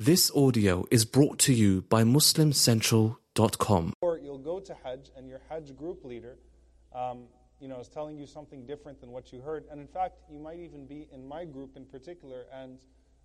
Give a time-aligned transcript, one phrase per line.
[0.00, 3.94] This audio is brought to you by MuslimCentral.com.
[4.00, 6.36] Or you'll go to Hajj and your Hajj group leader,
[6.94, 7.24] um,
[7.58, 9.64] you know, is telling you something different than what you heard.
[9.68, 12.78] And in fact, you might even be in my group in particular, and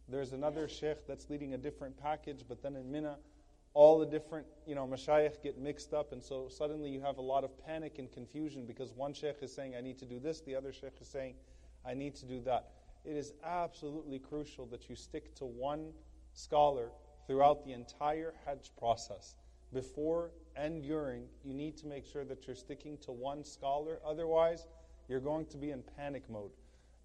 [0.09, 3.17] there's another sheikh that's leading a different package, but then in Mina,
[3.75, 7.21] all the different, you know, mashayikh get mixed up, and so suddenly you have a
[7.21, 10.41] lot of panic and confusion because one sheikh is saying, I need to do this,
[10.41, 11.35] the other sheikh is saying,
[11.85, 12.71] I need to do that.
[13.05, 15.91] It is absolutely crucial that you stick to one
[16.33, 16.89] scholar
[17.27, 19.35] throughout the entire Hajj process.
[19.73, 23.99] Before and during, you need to make sure that you're sticking to one scholar.
[24.05, 24.67] Otherwise,
[25.07, 26.51] you're going to be in panic mode.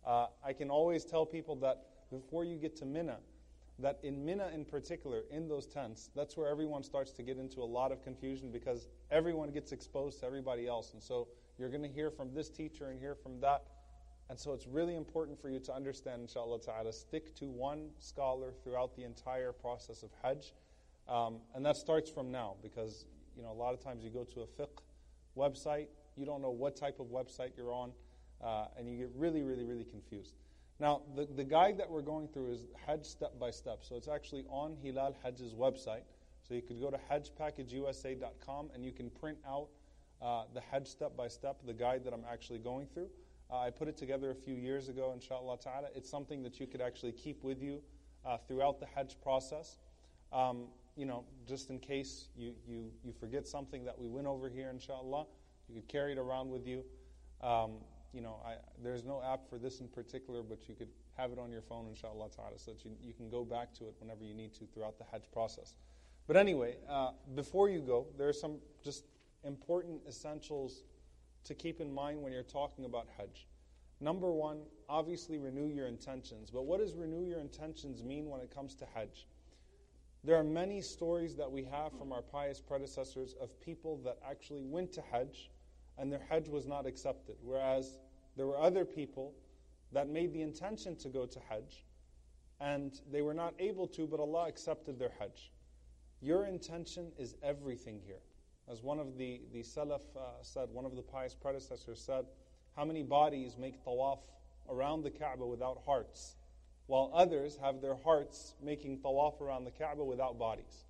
[0.07, 3.19] Uh, I can always tell people that before you get to Mina,
[3.79, 7.61] that in Mina in particular, in those tents, that's where everyone starts to get into
[7.61, 10.93] a lot of confusion because everyone gets exposed to everybody else.
[10.95, 13.65] And so you're going to hear from this teacher and hear from that.
[14.31, 18.53] And so it's really important for you to understand, inshallah ta'ala, stick to one scholar
[18.63, 20.53] throughout the entire process of Hajj.
[21.09, 24.25] Um, and that starts from now because, you know, a lot of times you go
[24.25, 24.83] to a fiqh
[25.37, 27.93] website, you don't know what type of website you're on,
[28.45, 30.35] uh, and you get really, really, really confused.
[30.79, 33.79] Now, the, the guide that we're going through is Hajj step by step.
[33.83, 36.03] So it's actually on Hilal Hajj's website.
[36.47, 39.69] So you could go to hajjpackageusa.com and you can print out
[40.23, 43.09] uh, the Hajj step by step, the guide that I'm actually going through.
[43.51, 45.89] Uh, I put it together a few years ago, inshallah ta'ala.
[45.95, 47.81] It's something that you could actually keep with you
[48.27, 49.79] uh, throughout the Hajj process.
[50.33, 54.51] Um, you know, just in case you, you, you forget something that we went over
[54.51, 55.27] here, inshallah,
[55.69, 56.85] you could carry it around with you.
[57.41, 57.77] Um,
[58.13, 61.39] you know, I, there's no app for this in particular, but you could have it
[61.39, 64.25] on your phone, inshallah ta'ala, so that you, you can go back to it whenever
[64.25, 65.75] you need to throughout the Hajj process.
[66.27, 69.05] But anyway, uh, before you go, there are some just
[69.45, 70.83] important essentials
[71.49, 73.47] to keep in mind when you're talking about Hajj.
[74.01, 76.51] Number one, obviously renew your intentions.
[76.51, 79.27] But what does renew your intentions mean when it comes to Hajj?
[80.25, 84.63] There are many stories that we have from our pious predecessors of people that actually
[84.63, 85.51] went to Hajj
[85.97, 87.99] and their Hajj was not accepted, whereas
[88.37, 89.33] there were other people
[89.93, 91.87] that made the intention to go to Hajj
[92.61, 95.51] and they were not able to, but Allah accepted their Hajj.
[96.21, 98.21] Your intention is everything here.
[98.71, 102.27] As one of the, the Salaf uh, said, one of the pious predecessors said,
[102.77, 104.19] How many bodies make tawaf
[104.69, 106.37] around the Kaaba without hearts,
[106.87, 110.85] while others have their hearts making tawaf around the Kaaba without bodies?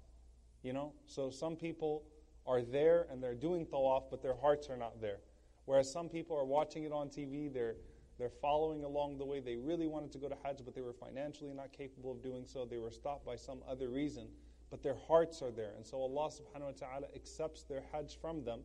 [0.63, 0.93] You know?
[1.07, 2.03] So some people
[2.47, 5.19] are there and they're doing tawaf, but their hearts are not there.
[5.67, 7.77] Whereas some people are watching it on TV, they're,
[8.19, 9.39] they're following along the way.
[9.39, 12.45] They really wanted to go to Hajj, but they were financially not capable of doing
[12.45, 12.65] so.
[12.65, 14.27] They were stopped by some other reason
[14.71, 15.73] but their hearts are there.
[15.77, 18.61] And so Allah subhanahu wa ta'ala accepts their Hajj from them,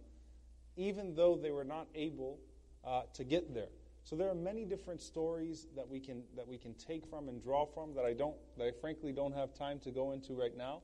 [0.75, 2.39] even though they were not able
[2.85, 3.69] uh, to get there.
[4.03, 7.41] So there are many different stories that we can that we can take from and
[7.41, 10.55] draw from that I don't that I frankly don't have time to go into right
[10.55, 10.81] now.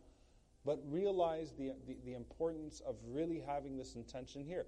[0.65, 4.65] But realize the, the, the importance of really having this intention here.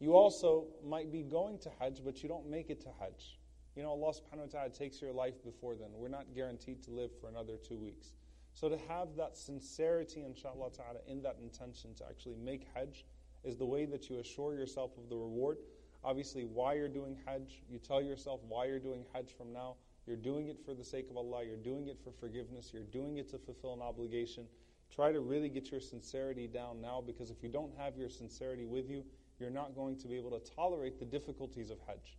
[0.00, 3.38] You also might be going to Hajj, but you don't make it to Hajj.
[3.76, 5.88] You know, Allah subhanahu wa ta'ala takes your life before then.
[5.92, 8.14] We're not guaranteed to live for another two weeks.
[8.54, 13.04] So to have that sincerity, inshallah ta'ala, in that intention to actually make Hajj
[13.42, 15.58] is the way that you assure yourself of the reward.
[16.04, 19.74] Obviously, why you're doing Hajj, you tell yourself why you're doing Hajj from now.
[20.06, 23.16] You're doing it for the sake of Allah, you're doing it for forgiveness, you're doing
[23.16, 24.46] it to fulfill an obligation.
[24.94, 28.66] Try to really get your sincerity down now because if you don't have your sincerity
[28.66, 29.02] with you,
[29.40, 32.16] you're not going to be able to tolerate the difficulties of Hajj.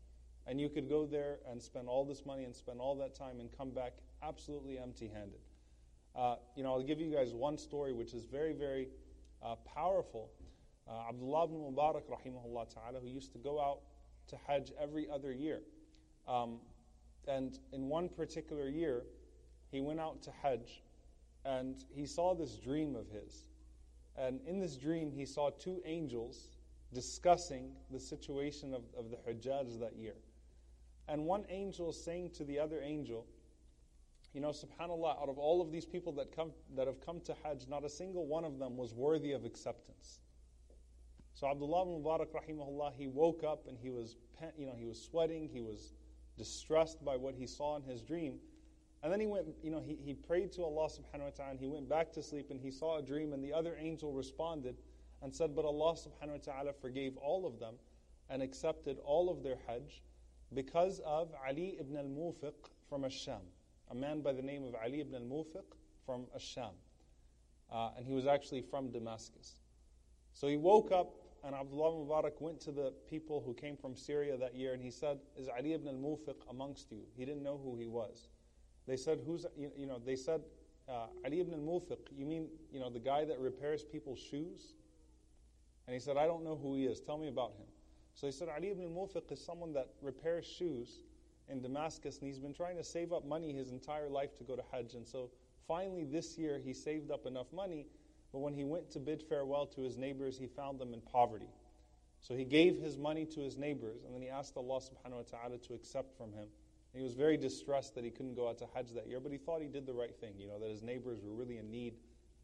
[0.47, 3.39] And you could go there and spend all this money and spend all that time
[3.39, 5.39] and come back absolutely empty handed.
[6.15, 8.87] Uh, you know, I'll give you guys one story which is very, very
[9.43, 10.29] uh, powerful.
[10.87, 13.79] Uh, Abdullah ibn Mubarak, rahimahullah ta'ala, who used to go out
[14.27, 15.61] to Hajj every other year.
[16.27, 16.59] Um,
[17.27, 19.03] and in one particular year,
[19.71, 20.81] he went out to Hajj
[21.43, 23.45] and he saw this dream of his.
[24.17, 26.47] And in this dream, he saw two angels
[26.93, 30.15] discussing the situation of, of the Hajjaj that year.
[31.07, 33.27] And one angel saying to the other angel,
[34.35, 37.33] you know, subhanAllah, out of all of these people that, come, that have come to
[37.41, 40.19] Hajj, not a single one of them was worthy of acceptance.
[41.33, 44.17] So Abdullah ibn Mubarak, rahimahullah, he woke up and he was,
[44.57, 45.93] you know, he was sweating, he was
[46.37, 48.39] distressed by what he saw in his dream.
[49.03, 51.59] And then he went, you know, he, he prayed to Allah subhanahu wa ta'ala, and
[51.59, 54.75] he went back to sleep and he saw a dream, and the other angel responded
[55.21, 57.75] and said, But Allah subhanahu wa ta'ala forgave all of them
[58.29, 60.01] and accepted all of their Hajj
[60.53, 62.53] because of Ali ibn al-Mufiq
[62.89, 63.39] from Ash-Sham
[63.91, 65.63] a man by the name of Ali ibn al-Mufiq
[66.05, 66.71] from Ash-Sham.
[67.71, 69.59] Uh, and he was actually from Damascus.
[70.33, 74.37] So he woke up, and Abdullah Mubarak went to the people who came from Syria
[74.37, 77.01] that year, and he said, Is Ali ibn al-Mufiq amongst you?
[77.15, 78.29] He didn't know who he was.
[78.87, 80.41] They said, Who's, you know, they said,
[80.87, 84.73] uh, Ali ibn al-Mufiq, you mean, you know, the guy that repairs people's shoes?
[85.87, 86.99] And he said, I don't know who he is.
[86.99, 87.67] Tell me about him.
[88.13, 90.99] So he said, Ali ibn al-Mufiq is someone that repairs shoes
[91.49, 94.55] in Damascus, and he's been trying to save up money his entire life to go
[94.55, 94.95] to Hajj.
[94.95, 95.29] And so
[95.67, 97.87] finally this year he saved up enough money,
[98.31, 101.49] but when he went to bid farewell to his neighbors, he found them in poverty.
[102.21, 105.39] So he gave his money to his neighbors, and then he asked Allah subhanahu wa
[105.39, 106.47] ta'ala to accept from him.
[106.93, 109.31] And he was very distressed that he couldn't go out to Hajj that year, but
[109.31, 111.69] he thought he did the right thing, you know, that his neighbors were really in
[111.69, 111.93] need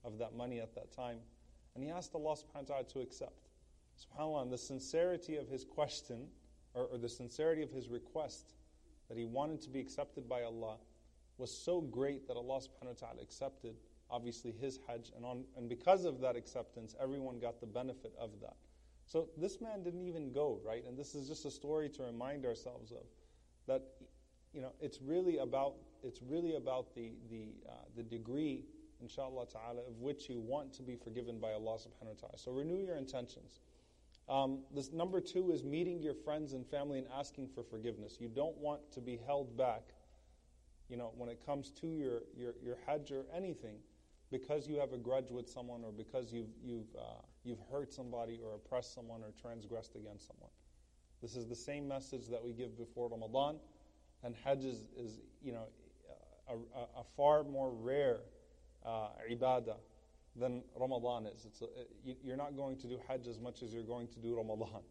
[0.03, 1.17] of that money at that time.
[1.73, 3.49] And he asked Allah subhanahu wa ta'ala to accept.
[3.97, 6.27] SubhanAllah, and the sincerity of his question,
[6.73, 8.53] or, or the sincerity of his request,
[9.11, 10.77] that he wanted to be accepted by Allah,
[11.37, 13.75] was so great that Allah subhanahu wa ta'ala accepted,
[14.09, 15.11] obviously, his Hajj.
[15.17, 18.55] And, on, and because of that acceptance, everyone got the benefit of that.
[19.05, 20.85] So this man didn't even go, right?
[20.87, 23.03] And this is just a story to remind ourselves of
[23.67, 23.83] that
[24.53, 25.73] you know it's really about
[26.03, 28.63] it's really about the the uh, the degree
[29.01, 32.37] inshallah ta'ala of which you want to be forgiven by Allah subhanahu wa ta'ala.
[32.37, 33.59] So renew your intentions.
[34.31, 38.15] Um, this number two is meeting your friends and family and asking for forgiveness.
[38.17, 39.81] You don't want to be held back,
[40.87, 43.75] you know, when it comes to your, your, your hajj or anything,
[44.31, 48.39] because you have a grudge with someone or because you've, you've, uh, you've hurt somebody
[48.41, 50.51] or oppressed someone or transgressed against someone.
[51.21, 53.57] This is the same message that we give before Ramadan,
[54.23, 55.65] and hajj is, is you know,
[56.47, 58.19] a, a, a far more rare
[58.85, 59.75] uh, ibadah
[60.35, 61.45] than Ramadan is.
[61.61, 61.65] A,
[62.23, 64.81] you're not going to do Hajj as much as you're going to do Ramadan.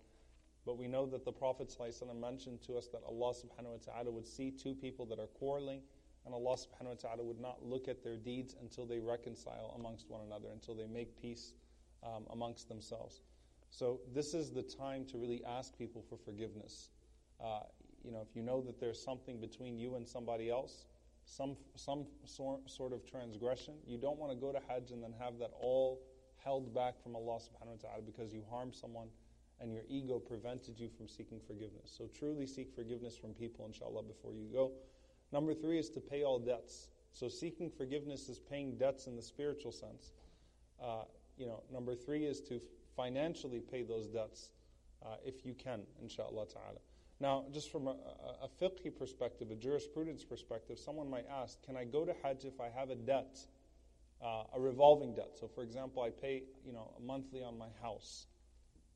[0.67, 4.11] But we know that the Prophet ﷺ mentioned to us that Allah subhanahu wa ta'ala
[4.11, 5.81] would see two people that are quarreling,
[6.27, 10.11] and Allah subhanahu wa ta'ala would not look at their deeds until they reconcile amongst
[10.11, 11.55] one another, until they make peace
[12.03, 13.23] um, amongst themselves.
[13.71, 16.91] So this is the time to really ask people for forgiveness.
[17.43, 17.61] Uh,
[18.05, 20.85] you know, if you know that there's something between you and somebody else,
[21.31, 23.75] some, some sort of transgression.
[23.87, 26.01] You don't want to go to Hajj and then have that all
[26.45, 29.07] held back from Allah subhanahu wa ta'ala because you harmed someone
[29.61, 31.95] and your ego prevented you from seeking forgiveness.
[31.97, 34.73] So truly seek forgiveness from people, inshallah, before you go.
[35.33, 36.89] Number three is to pay all debts.
[37.13, 40.13] So seeking forgiveness is paying debts in the spiritual sense.
[40.83, 41.05] Uh,
[41.37, 42.61] you know, number three is to
[42.97, 44.51] financially pay those debts
[45.05, 46.81] uh, if you can, inshallah ta'ala.
[47.21, 47.97] Now, just from a,
[48.43, 52.59] a, fiqh perspective, a jurisprudence perspective, someone might ask, can I go to Hajj if
[52.61, 53.39] I have a debt,
[54.25, 55.33] uh, a revolving debt?
[55.39, 58.27] So, for example, I pay, you know, monthly on my house.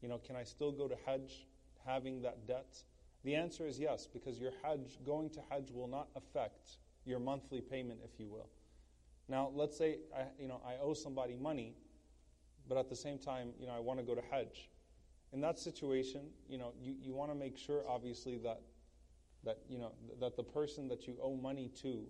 [0.01, 1.47] You know, can I still go to Hajj
[1.85, 2.83] having that debt?
[3.25, 7.61] The answer is yes, because your Hajj, going to Hajj will not affect your monthly
[7.61, 8.49] payment, if you will.
[9.29, 11.75] Now, let's say, I, you know, I owe somebody money,
[12.69, 14.71] but at the same time, you know, I want to go to Hajj
[15.35, 18.61] in that situation, you know, you, you want to make sure, obviously, that
[19.45, 22.07] that you know that the person that you owe money to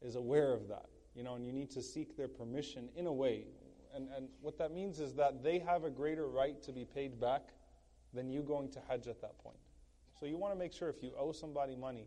[0.00, 0.86] is aware of that.
[1.14, 3.44] You know, and you need to seek their permission in a way.
[3.94, 7.20] And and what that means is that they have a greater right to be paid
[7.20, 7.50] back
[8.14, 9.58] than you going to Hajj at that point.
[10.18, 12.06] So you want to make sure if you owe somebody money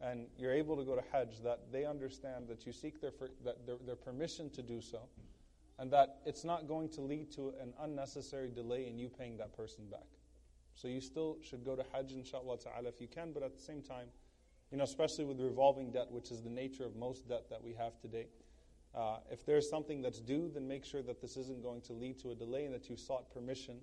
[0.00, 3.12] and you're able to go to Hajj, that they understand that you seek their,
[3.44, 5.08] that their, their permission to do so
[5.78, 9.56] and that it's not going to lead to an unnecessary delay in you paying that
[9.56, 10.06] person back.
[10.74, 13.60] So you still should go to Hajj, inshallah ta'ala, if you can, but at the
[13.60, 14.06] same time,
[14.70, 17.72] you know, especially with revolving debt, which is the nature of most debt that we
[17.72, 18.26] have today.
[18.94, 22.18] Uh, if there's something that's due, then make sure that this isn't going to lead
[22.20, 23.78] to a delay and that you sought permission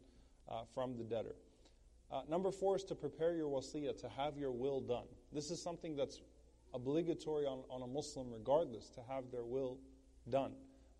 [0.50, 1.36] uh, from the debtor.
[2.12, 5.06] Uh, number four is to prepare your wasiyah, to have your will done.
[5.34, 6.22] This is something that's
[6.74, 9.78] obligatory on, on a Muslim, regardless, to have their will
[10.30, 10.52] done.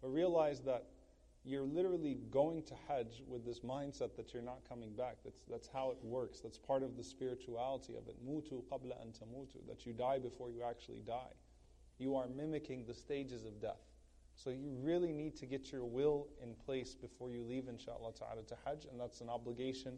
[0.02, 0.86] But realize that
[1.46, 5.18] you're literally going to Hajj with this mindset that you're not coming back.
[5.24, 6.40] That's, that's how it works.
[6.40, 8.16] That's part of the spirituality of it.
[8.28, 11.34] Mutu qabla an tamutu, that you die before you actually die.
[12.00, 13.82] You are mimicking the stages of death.
[14.36, 18.44] So you really need to get your will in place before you leave, inshallah ta'ala,
[18.48, 19.98] to Hajj, and that's an obligation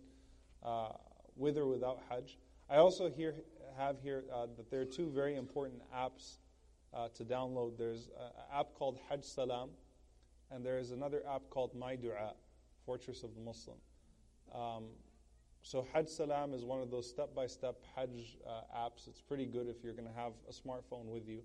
[0.64, 0.90] uh,
[1.36, 2.38] with or without Hajj.
[2.70, 3.36] I also hear,
[3.78, 6.38] have here uh, that there are two very important apps
[6.94, 7.78] uh, to download.
[7.78, 9.70] There's an app called Hajj Salam,
[10.52, 12.34] and there is another app called My Dua,
[12.86, 13.78] Fortress of the Muslim.
[14.54, 14.86] Um,
[15.62, 19.08] so Hajj Salam is one of those step-by-step Hajj uh, apps.
[19.08, 21.42] It's pretty good if you're going to have a smartphone with you.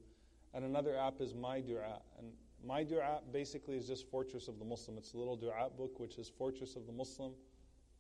[0.55, 2.01] And another app is My Dua.
[2.19, 2.29] And
[2.65, 4.97] My Dua basically is just Fortress of the Muslim.
[4.97, 7.33] It's a little dua book, which is Fortress of the Muslim,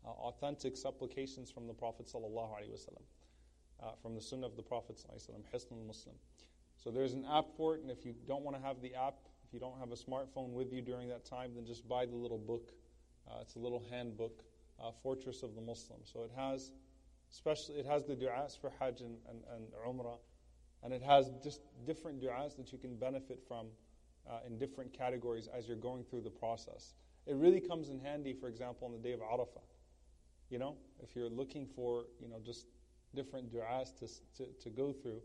[0.07, 3.03] uh, authentic supplications from the Prophet sallallahu alaihi wasallam,
[3.83, 6.15] uh, from the Sunnah of the Prophet sallallahu alaihi wasallam, Muslim.
[6.77, 9.15] So there's an app for it, and if you don't want to have the app,
[9.53, 12.17] if you don't have a smartphone with you during that time, then just buy the
[12.17, 12.73] little book.
[13.29, 14.43] Uh, it's a little handbook,
[14.83, 16.01] uh, Fortress of the Muslim.
[16.05, 16.73] So it has,
[17.31, 20.17] especially, it has the du'as for Hajj and, and, and Umrah,
[20.83, 23.67] and it has just different du'as that you can benefit from
[24.27, 26.95] uh, in different categories as you're going through the process.
[27.27, 29.61] It really comes in handy, for example, on the day of Arafah.
[30.49, 32.69] You know, if you're looking for, you know, just
[33.15, 34.07] different du'as to,
[34.39, 35.21] to, to go through,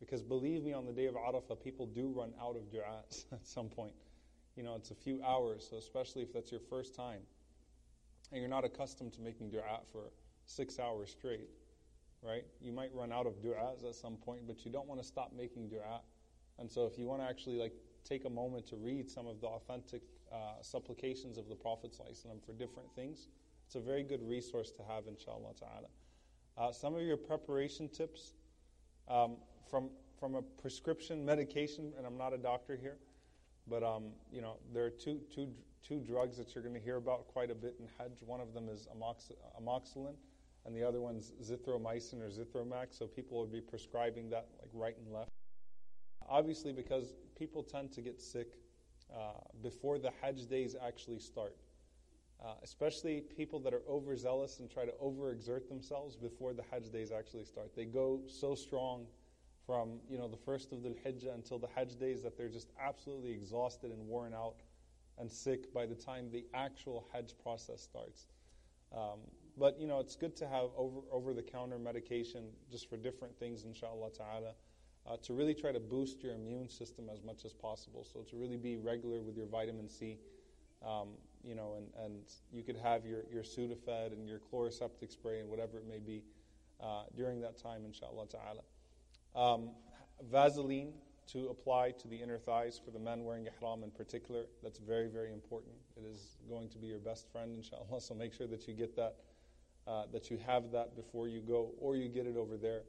[0.00, 3.46] because believe me, on the day of Arafah, people do run out of du'as at
[3.46, 3.94] some point.
[4.56, 7.20] You know, it's a few hours, so especially if that's your first time
[8.32, 10.10] and you're not accustomed to making du'a for
[10.44, 11.48] six hours straight,
[12.22, 12.44] right?
[12.60, 15.32] You might run out of du'as at some point, but you don't want to stop
[15.36, 16.00] making du'a.
[16.58, 17.72] And so if you want to actually like
[18.04, 20.02] take a moment to read some of the authentic
[20.32, 21.96] uh, supplications of the Prophet
[22.44, 23.28] for different things,
[23.66, 25.88] it's a very good resource to have, inshallah ta'ala.
[26.56, 28.32] Uh, some of your preparation tips
[29.08, 29.36] um,
[29.70, 32.96] from, from a prescription medication, and I'm not a doctor here,
[33.66, 35.48] but um, you know there are two, two,
[35.86, 38.22] two drugs that you're going to hear about quite a bit in Hajj.
[38.24, 40.14] One of them is amox- amoxicillin,
[40.66, 42.98] and the other one's zithromycin or zithromax.
[42.98, 45.30] So people will be prescribing that like right and left.
[46.28, 48.58] Obviously, because people tend to get sick
[49.14, 51.54] uh, before the Hajj days actually start.
[52.40, 57.10] Uh, especially people that are overzealous and try to overexert themselves before the Hajj days
[57.10, 57.74] actually start.
[57.74, 59.06] They go so strong
[59.66, 62.70] from you know the first of Dhul Hijjah until the Hajj days that they're just
[62.80, 64.62] absolutely exhausted and worn out
[65.18, 68.28] and sick by the time the actual Hajj process starts.
[68.96, 69.18] Um,
[69.58, 73.36] but you know it's good to have over over the counter medication just for different
[73.38, 74.54] things, inshallah ta'ala.
[75.06, 78.04] Uh, to really try to boost your immune system as much as possible.
[78.04, 80.18] So to really be regular with your vitamin C,
[80.86, 81.08] um,
[81.48, 85.48] you know, and, and you could have your, your Sudafed and your chloraseptic spray and
[85.48, 86.22] whatever it may be
[86.80, 88.62] uh, during that time, inshallah ta'ala.
[89.34, 89.70] Um,
[90.30, 90.92] Vaseline
[91.32, 94.44] to apply to the inner thighs for the men wearing ihram in particular.
[94.62, 95.74] That's very, very important.
[95.96, 98.94] It is going to be your best friend, inshallah, so make sure that you get
[98.96, 99.16] that,
[99.86, 102.82] uh, that you have that before you go, or you get it over there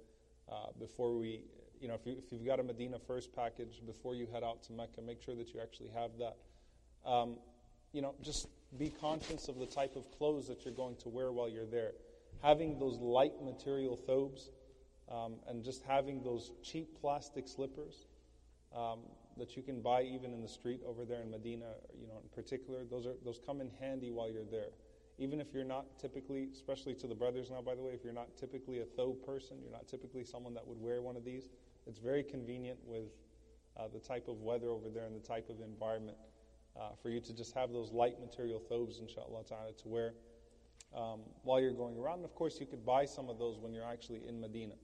[0.51, 1.44] uh, before we,
[1.80, 4.63] you know, if, you, if you've got a Medina first package before you head out
[4.63, 6.36] to Mecca, make sure that you actually have that.
[7.10, 7.38] Um,
[7.93, 11.31] you know, just be conscious of the type of clothes that you're going to wear
[11.31, 11.91] while you're there.
[12.43, 14.50] Having those light material thobes
[15.12, 18.05] um, and just having those cheap plastic slippers
[18.75, 19.00] um,
[19.38, 21.65] that you can buy even in the street over there in Medina,
[22.00, 24.69] you know, in particular, those are those come in handy while you're there.
[25.17, 28.13] Even if you're not typically, especially to the brothers now, by the way, if you're
[28.13, 31.50] not typically a thobe person, you're not typically someone that would wear one of these.
[31.88, 33.10] It's very convenient with
[33.75, 36.17] uh, the type of weather over there and the type of environment
[36.78, 40.14] uh, for you to just have those light material thobes, inshallah ta'ala, to wear
[40.96, 42.18] um, while you're going around.
[42.18, 44.76] And of course, you could buy some of those when you're actually in Medina.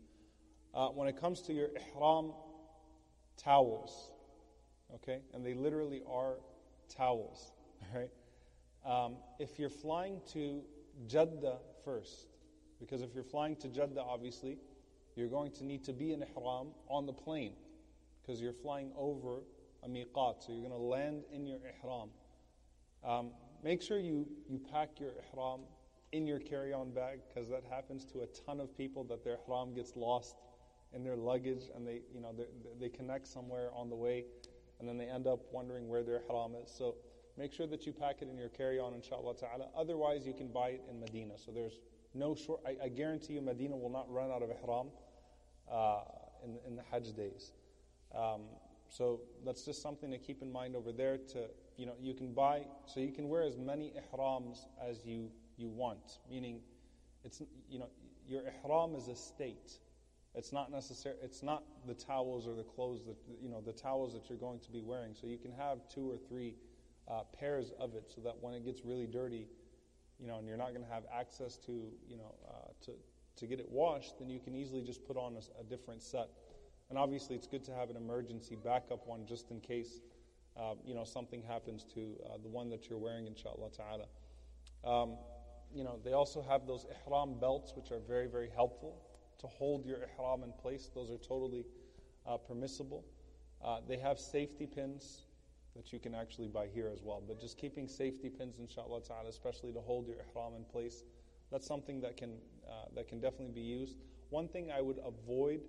[0.74, 2.34] Uh, when it comes to your ihram
[3.38, 4.12] towels,
[4.94, 6.36] okay, and they literally are
[6.90, 7.52] towels,
[7.96, 8.12] right?
[8.86, 10.62] Um, if you're flying to
[11.08, 12.28] Jeddah first,
[12.80, 14.58] because if you're flying to Jeddah, obviously,
[15.16, 17.54] you're going to need to be in ihram on the plane
[18.22, 19.40] because you're flying over
[19.86, 22.10] a miqat, so you're going to land in your ihram.
[23.04, 23.32] Um,
[23.64, 25.62] make sure you, you pack your ihram
[26.12, 29.74] in your carry-on bag because that happens to a ton of people that their ihram
[29.74, 30.36] gets lost
[30.94, 32.34] in their luggage and they, you know,
[32.80, 34.26] they connect somewhere on the way
[34.80, 36.72] and then they end up wondering where their ihram is.
[36.76, 36.96] So
[37.38, 39.68] make sure that you pack it in your carry-on, inshallah ta'ala.
[39.78, 41.38] Otherwise, you can buy it in Medina.
[41.38, 41.80] So there's
[42.14, 44.88] no short, I, I guarantee you Medina will not run out of ihram
[45.72, 46.00] uh,
[46.44, 47.52] in, in the Hajj days.
[48.16, 48.42] Um,
[48.96, 51.18] so that's just something to keep in mind over there.
[51.18, 55.30] To you know, you can buy so you can wear as many ihrams as you
[55.58, 56.20] you want.
[56.30, 56.62] Meaning,
[57.26, 57.90] it's you know,
[58.26, 59.80] your ihram is a state.
[60.34, 61.16] It's not necessary.
[61.22, 64.60] It's not the towels or the clothes that you know the towels that you're going
[64.62, 65.14] to be wearing.
[65.14, 66.56] So you can have two or three
[67.10, 69.48] uh, pairs of it, so that when it gets really dirty,
[70.20, 71.72] you know, and you're not going to have access to
[72.08, 72.92] you know uh, to
[73.38, 76.30] to get it washed, then you can easily just put on a, a, different set.
[76.90, 80.02] And obviously, it's good to have an emergency backup one just in case
[80.58, 84.06] uh, you know something happens to uh, the one that you're wearing, inshallah ta'ala.
[84.84, 85.18] Um,
[85.74, 89.02] you know, they also have those ihram belts, which are very, very helpful
[89.40, 90.90] to hold your ihram in place.
[90.94, 91.66] Those are totally
[92.26, 93.04] uh, permissible.
[93.64, 95.22] Uh, they have safety pins
[95.76, 97.22] that you can actually buy here as well.
[97.28, 101.04] But just keeping safety pins, inshallah ta'ala, especially to hold your ihram in place,
[101.52, 102.38] that's something that can,
[102.68, 103.98] uh, that can definitely be used.
[104.30, 105.62] One thing I would avoid,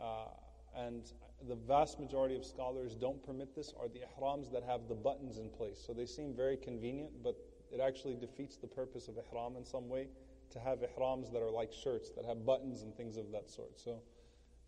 [0.00, 0.26] uh,
[0.76, 1.12] and
[1.48, 5.38] the vast majority of scholars don't permit this, are the ihrams that have the buttons
[5.38, 5.82] in place.
[5.84, 7.36] So they seem very convenient, but
[7.72, 10.08] it actually defeats the purpose of ihram in some way
[10.50, 13.78] to have ihrams that are like shirts that have buttons and things of that sort.
[13.78, 14.02] So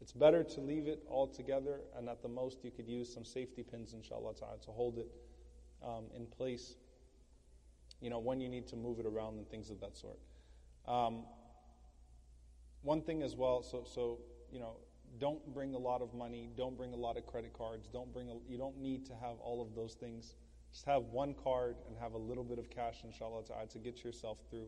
[0.00, 3.24] it's better to leave it all together, and at the most, you could use some
[3.24, 5.10] safety pins, inshallah ta'ala, to hold it
[5.82, 6.74] um, in place,
[8.00, 10.18] you know, when you need to move it around and things of that sort.
[10.86, 11.24] Um,
[12.82, 14.18] one thing as well, so, so,
[14.52, 14.76] you know,
[15.18, 18.30] don't bring a lot of money, don't bring a lot of credit cards, don't bring
[18.30, 20.34] a, you don't need to have all of those things.
[20.72, 24.38] Just have one card and have a little bit of cash, inshallah to get yourself
[24.50, 24.66] through.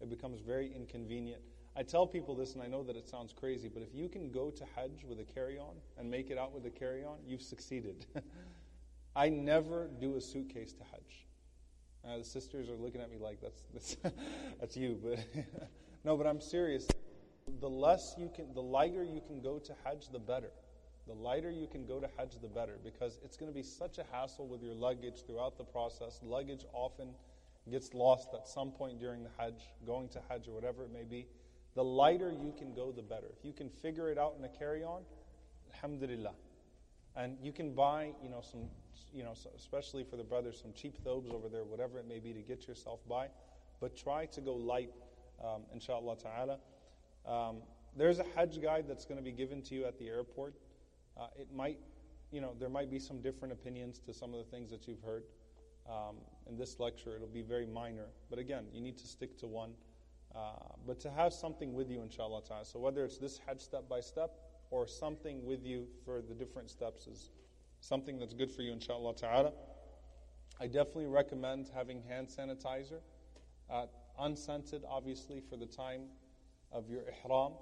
[0.00, 1.40] It becomes very inconvenient.
[1.76, 4.30] I tell people this, and I know that it sounds crazy, but if you can
[4.30, 7.18] go to Hajj with a carry on and make it out with a carry on,
[7.26, 8.06] you've succeeded.
[9.16, 11.26] I never do a suitcase to Hajj.
[12.06, 13.96] Uh, the sisters are looking at me like that's that's,
[14.60, 15.18] that's you, but
[16.04, 16.86] no, but I'm serious.
[17.60, 20.50] The less you can, the lighter you can go to Hajj, the better.
[21.06, 23.98] The lighter you can go to Hajj, the better, because it's going to be such
[23.98, 26.20] a hassle with your luggage throughout the process.
[26.22, 27.08] Luggage often
[27.70, 31.04] gets lost at some point during the Hajj, going to Hajj or whatever it may
[31.04, 31.26] be.
[31.74, 33.26] The lighter you can go, the better.
[33.38, 35.02] If you can figure it out in a carry-on,
[35.74, 36.34] alhamdulillah.
[37.16, 38.68] And you can buy, you know, some
[39.14, 42.32] you know, especially for the brothers, some cheap thobes over there, whatever it may be,
[42.32, 43.28] to get yourself by.
[43.80, 44.90] But try to go light,
[45.42, 46.58] um, inshallah ta'ala.
[47.26, 47.56] Um,
[47.96, 50.54] there's a Hajj guide that's going to be given to you at the airport.
[51.16, 51.78] Uh, it might,
[52.32, 55.02] you know, there might be some different opinions to some of the things that you've
[55.02, 55.24] heard.
[55.88, 56.16] Um,
[56.48, 58.06] in this lecture, it'll be very minor.
[58.30, 59.72] But again, you need to stick to one.
[60.34, 60.54] Uh,
[60.86, 62.64] but to have something with you, inshallah ta'ala.
[62.64, 64.32] So whether it's this Hajj step by step
[64.70, 67.30] or something with you for the different steps is
[67.80, 69.52] something that's good for you, inshallah ta'ala.
[70.60, 73.00] I definitely recommend having hand sanitizer,
[73.70, 73.86] uh,
[74.18, 76.02] unscented, obviously, for the time
[76.74, 77.52] of your ihram.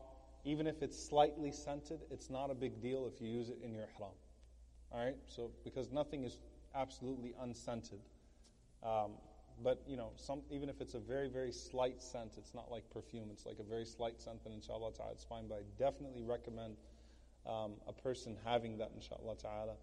[0.45, 3.73] Even if it's slightly scented, it's not a big deal if you use it in
[3.73, 4.11] your ihram.
[4.90, 5.16] All right?
[5.26, 6.38] So, because nothing is
[6.75, 8.00] absolutely unscented.
[8.83, 9.12] Um,
[9.62, 12.83] but, you know, some, even if it's a very, very slight scent, it's not like
[12.90, 15.47] perfume, it's like a very slight scent, then inshallah ta'ala, it's fine.
[15.49, 16.76] But I definitely recommend
[17.47, 19.75] um, a person having that, inshallah ta'ala.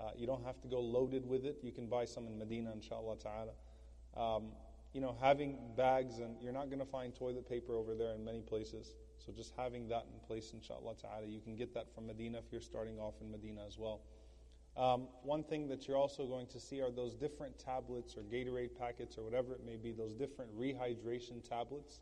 [0.00, 1.58] Uh, you don't have to go loaded with it.
[1.62, 3.52] You can buy some in Medina, inshallah ta'ala.
[4.16, 4.48] Um,
[4.92, 8.24] you know, having bags, and you're not going to find toilet paper over there in
[8.24, 8.94] many places.
[9.18, 11.26] So just having that in place, inshallah ta'ala.
[11.26, 14.00] You can get that from Medina if you're starting off in Medina as well.
[14.76, 18.76] Um, one thing that you're also going to see are those different tablets or Gatorade
[18.78, 22.00] packets or whatever it may be, those different rehydration tablets.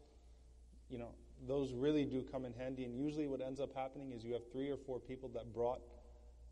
[0.88, 1.10] You know,
[1.46, 2.84] those really do come in handy.
[2.84, 5.80] And usually what ends up happening is you have three or four people that brought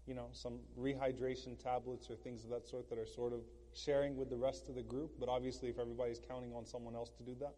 [0.07, 3.40] you know, some rehydration tablets or things of that sort that are sort of
[3.77, 5.12] sharing with the rest of the group.
[5.19, 7.55] But obviously, if everybody's counting on someone else to do that,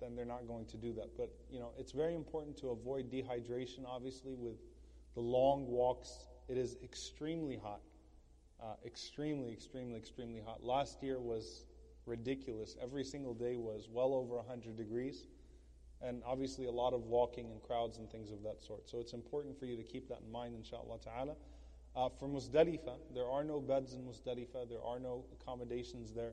[0.00, 1.16] then they're not going to do that.
[1.16, 4.58] But, you know, it's very important to avoid dehydration, obviously, with
[5.14, 6.26] the long walks.
[6.48, 7.80] It is extremely hot.
[8.60, 10.64] Uh, extremely, extremely, extremely hot.
[10.64, 11.64] Last year was
[12.06, 12.76] ridiculous.
[12.82, 15.26] Every single day was well over 100 degrees
[16.00, 18.88] and obviously a lot of walking and crowds and things of that sort.
[18.88, 21.34] So it's important for you to keep that in mind, inshallah ta'ala.
[21.98, 26.32] Uh, for Muzdalifah, there are no beds in Muzdalifah, there are no accommodations there.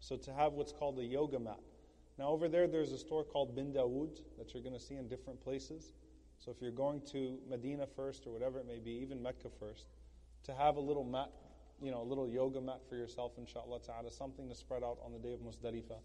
[0.00, 1.60] So to have what's called a yoga mat.
[2.18, 5.08] Now, over there, there's a store called Bin Dawood that you're going to see in
[5.08, 5.92] different places.
[6.38, 9.84] So if you're going to Medina first or whatever it may be, even Mecca first,
[10.44, 11.30] to have a little mat,
[11.82, 15.12] you know, a little yoga mat for yourself, inshallah ta'ala, something to spread out on
[15.12, 15.98] the day of Muzdalifah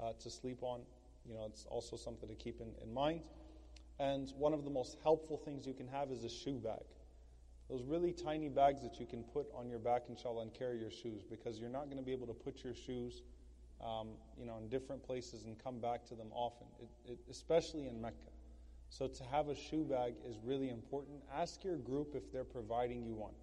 [0.00, 0.80] uh, to sleep on
[1.28, 3.20] you know, it's also something to keep in, in mind.
[3.98, 6.80] And one of the most helpful things you can have is a shoe bag.
[7.70, 10.90] Those really tiny bags that you can put on your back, inshallah, and carry your
[10.90, 13.22] shoes because you're not going to be able to put your shoes,
[13.80, 17.86] um, you know, in different places and come back to them often, it, it, especially
[17.86, 18.16] in Mecca.
[18.88, 21.18] So to have a shoe bag is really important.
[21.32, 23.34] Ask your group if they're providing you one.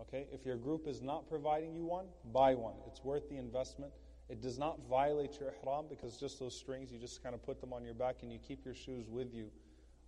[0.00, 0.26] Okay?
[0.32, 2.74] If your group is not providing you one, buy one.
[2.88, 3.92] It's worth the investment.
[4.28, 7.60] It does not violate your ihram because just those strings, you just kind of put
[7.60, 9.50] them on your back and you keep your shoes with you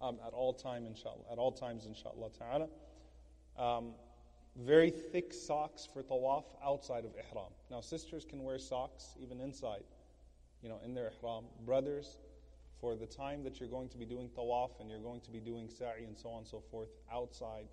[0.01, 2.69] um, at all time, inshallah, at all times, inshallah ta'ala.
[3.59, 3.95] Um,
[4.57, 7.53] very thick socks for tawaf outside of ihram.
[7.71, 9.85] Now, sisters can wear socks even inside,
[10.63, 11.45] you know, in their ihram.
[11.65, 12.19] Brothers,
[12.81, 15.41] for the time that you're going to be doing tawaf and you're going to be
[15.41, 17.67] doing sa'i and so on and so forth outside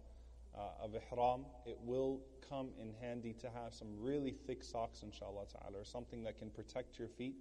[0.55, 5.45] uh, of ihram, it will come in handy to have some really thick socks, inshallah
[5.51, 7.35] ta'ala, or something that can protect your feet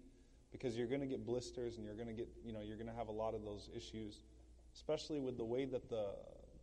[0.53, 2.89] because you're going to get blisters and you're going to get, you know, you're going
[2.89, 4.21] to have a lot of those issues,
[4.75, 6.07] especially with the way that the,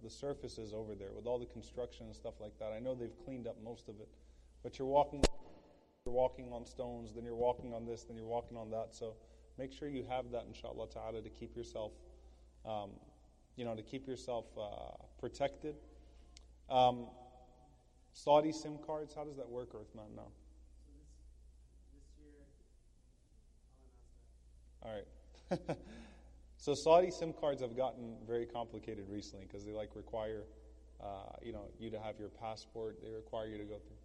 [0.03, 2.71] the surfaces over there, with all the construction and stuff like that.
[2.75, 4.07] I know they've cleaned up most of it,
[4.63, 5.23] but you're walking,
[6.05, 8.89] you're walking on stones, then you're walking on this, then you're walking on that.
[8.91, 9.15] So
[9.57, 11.91] make sure you have that, inshallah ta'ala, to keep yourself,
[12.65, 12.91] um,
[13.55, 15.75] you know, to keep yourself uh, protected.
[16.69, 17.07] Um,
[18.13, 20.15] Saudi SIM cards, how does that work, Uthman?
[20.15, 20.31] No.
[24.83, 25.59] All right.
[26.61, 30.43] so Saudi SIM cards have gotten very complicated recently because they like require,
[31.03, 33.01] uh, you know, you to have your passport.
[33.03, 33.97] They require you to go through.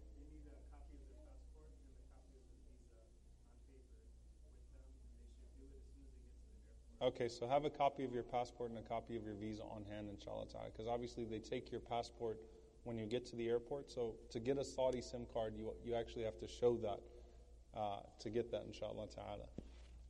[6.99, 9.85] Okay, so have a copy of your passport and a copy of your visa on
[9.87, 12.39] hand, inshallah ta'ala, because obviously they take your passport
[12.85, 13.91] when you get to the airport.
[13.91, 17.99] So to get a Saudi SIM card, you, you actually have to show that uh,
[18.17, 19.45] to get that, inshallah ta'ala.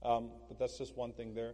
[0.01, 1.51] Um, but that's just one thing there.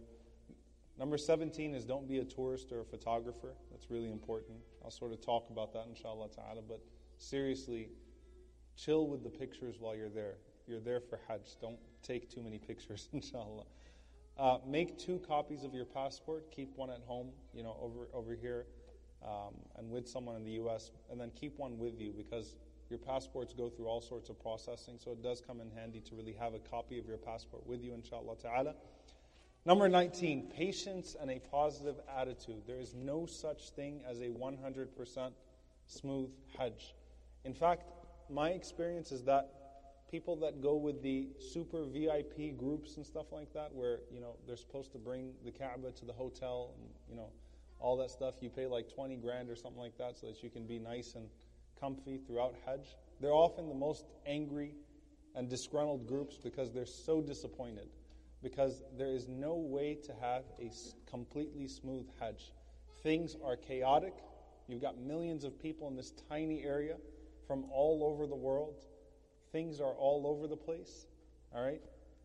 [0.98, 3.54] Number 17 is don't be a tourist or a photographer.
[3.70, 4.58] That's really important.
[4.84, 6.62] I'll sort of talk about that, inshallah ta'ala.
[6.68, 6.80] But
[7.18, 7.88] seriously,
[8.76, 10.36] chill with the pictures while you're there.
[10.66, 11.56] You're there for Hajj.
[11.60, 13.64] Don't take too many pictures, inshallah.
[14.38, 16.50] Uh, make two copies of your passport.
[16.50, 18.66] Keep one at home, you know, over over here,
[19.24, 20.90] um, and with someone in the U.S.
[21.10, 22.56] And then keep one with you because
[22.90, 24.98] your passports go through all sorts of processing.
[24.98, 27.82] So it does come in handy to really have a copy of your passport with
[27.82, 28.74] you, inshallah ta'ala.
[29.66, 32.62] Number 19, patience and a positive attitude.
[32.66, 35.32] There is no such thing as a 100%
[35.86, 36.94] smooth Hajj.
[37.44, 37.90] In fact,
[38.28, 39.54] my experience is that
[40.10, 44.36] people that go with the super VIP groups and stuff like that, where you know
[44.46, 47.30] they're supposed to bring the Kaaba to the hotel and you know
[47.80, 48.34] all that stuff.
[48.42, 51.14] You pay like 20 grand or something like that so that you can be nice
[51.14, 51.26] and
[51.80, 52.96] comfy throughout Hajj.
[53.18, 54.74] They're often the most angry
[55.34, 57.88] and disgruntled groups because they're so disappointed.
[58.44, 60.70] Because there is no way to have a
[61.10, 62.52] completely smooth Hajj.
[63.02, 64.14] Things are chaotic.
[64.68, 66.94] You've got millions of people in this tiny area
[67.48, 68.84] from all over the world
[69.54, 71.06] things are all over the place,
[71.54, 71.80] all right,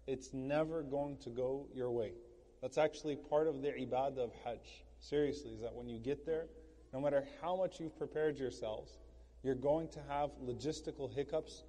[0.08, 2.12] it's never going to go your way.
[2.60, 4.84] That's actually part of the ibadah of Hajj.
[5.00, 6.48] Seriously, is that when you get there,
[6.92, 8.98] no matter how much you've prepared yourselves,
[9.44, 11.66] you're going to have logistical hiccups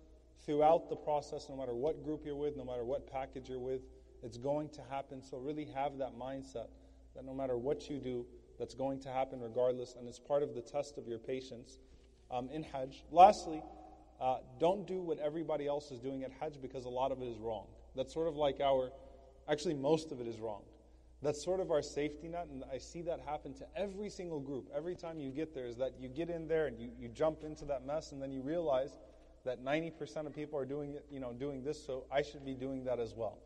[0.47, 3.83] throughout the process, no matter what group you're with, no matter what package you're with.
[4.23, 5.23] It's going to happen.
[5.23, 6.69] So, really have that mindset
[7.15, 8.27] that no matter what you do,
[8.59, 11.79] that's going to happen regardless, and it's part of the test of your patience
[12.31, 13.05] um, in Hajj.
[13.11, 13.63] Lastly,
[14.21, 17.27] uh, don't do what everybody else is doing at Hajj because a lot of it
[17.27, 17.67] is wrong.
[17.97, 18.91] That's sort of like our,
[19.49, 20.63] actually, most of it is wrong.
[21.23, 24.69] That's sort of our safety net, and I see that happen to every single group.
[24.75, 27.45] Every time you get there, is that you get in there and you, you jump
[27.45, 28.99] into that mess, and then you realize
[29.45, 32.55] that 90% of people are doing it, you know, doing this, so I should be
[32.55, 33.39] doing that as well.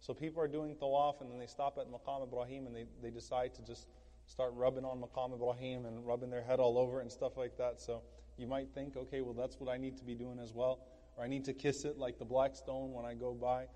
[0.00, 3.10] So people are doing tawaf, and then they stop at Maqam Ibrahim, and they, they
[3.10, 3.86] decide to just
[4.26, 7.80] start rubbing on Maqam Ibrahim and rubbing their head all over and stuff like that.
[7.80, 8.02] So
[8.36, 10.80] you might think, okay, well, that's what I need to be doing as well.
[11.16, 13.66] Or I need to kiss it like the black stone when I go by.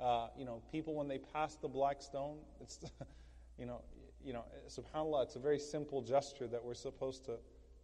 [0.00, 2.78] Uh, you know, people, when they pass the black stone, it's,
[3.58, 3.82] you know,
[4.24, 7.36] you know, subhanAllah, it's a very simple gesture that we're supposed to,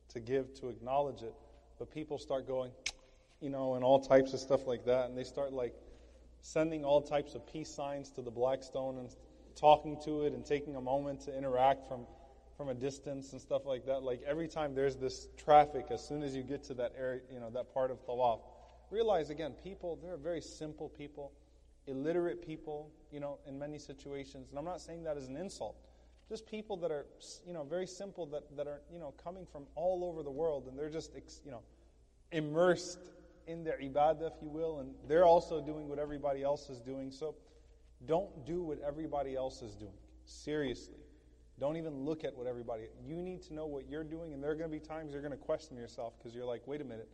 [0.08, 1.34] to give to acknowledge it.
[1.78, 2.70] But people start going,
[3.40, 5.08] you know, and all types of stuff like that.
[5.08, 5.74] And they start like
[6.44, 9.08] sending all types of peace signs to the black stone and
[9.56, 12.06] talking to it and taking a moment to interact from
[12.56, 14.02] from a distance and stuff like that.
[14.02, 17.40] Like every time there's this traffic, as soon as you get to that area, you
[17.40, 18.40] know, that part of Tawaf,
[18.90, 21.32] realize again, people, they're very simple people,
[21.86, 24.50] illiterate people, you know, in many situations.
[24.50, 25.74] And I'm not saying that as an insult.
[26.28, 27.06] Just people that are,
[27.44, 30.68] you know, very simple that, that are, you know, coming from all over the world
[30.68, 31.10] and they're just,
[31.44, 31.62] you know,
[32.30, 33.00] immersed
[33.46, 37.10] in their ibadah, if you will, and they're also doing what everybody else is doing.
[37.10, 37.34] So
[38.06, 39.98] don't do what everybody else is doing.
[40.24, 40.98] Seriously.
[41.60, 42.84] Don't even look at what everybody.
[43.06, 45.22] You need to know what you're doing, and there are going to be times you're
[45.22, 47.08] going to question yourself because you're like, wait a minute,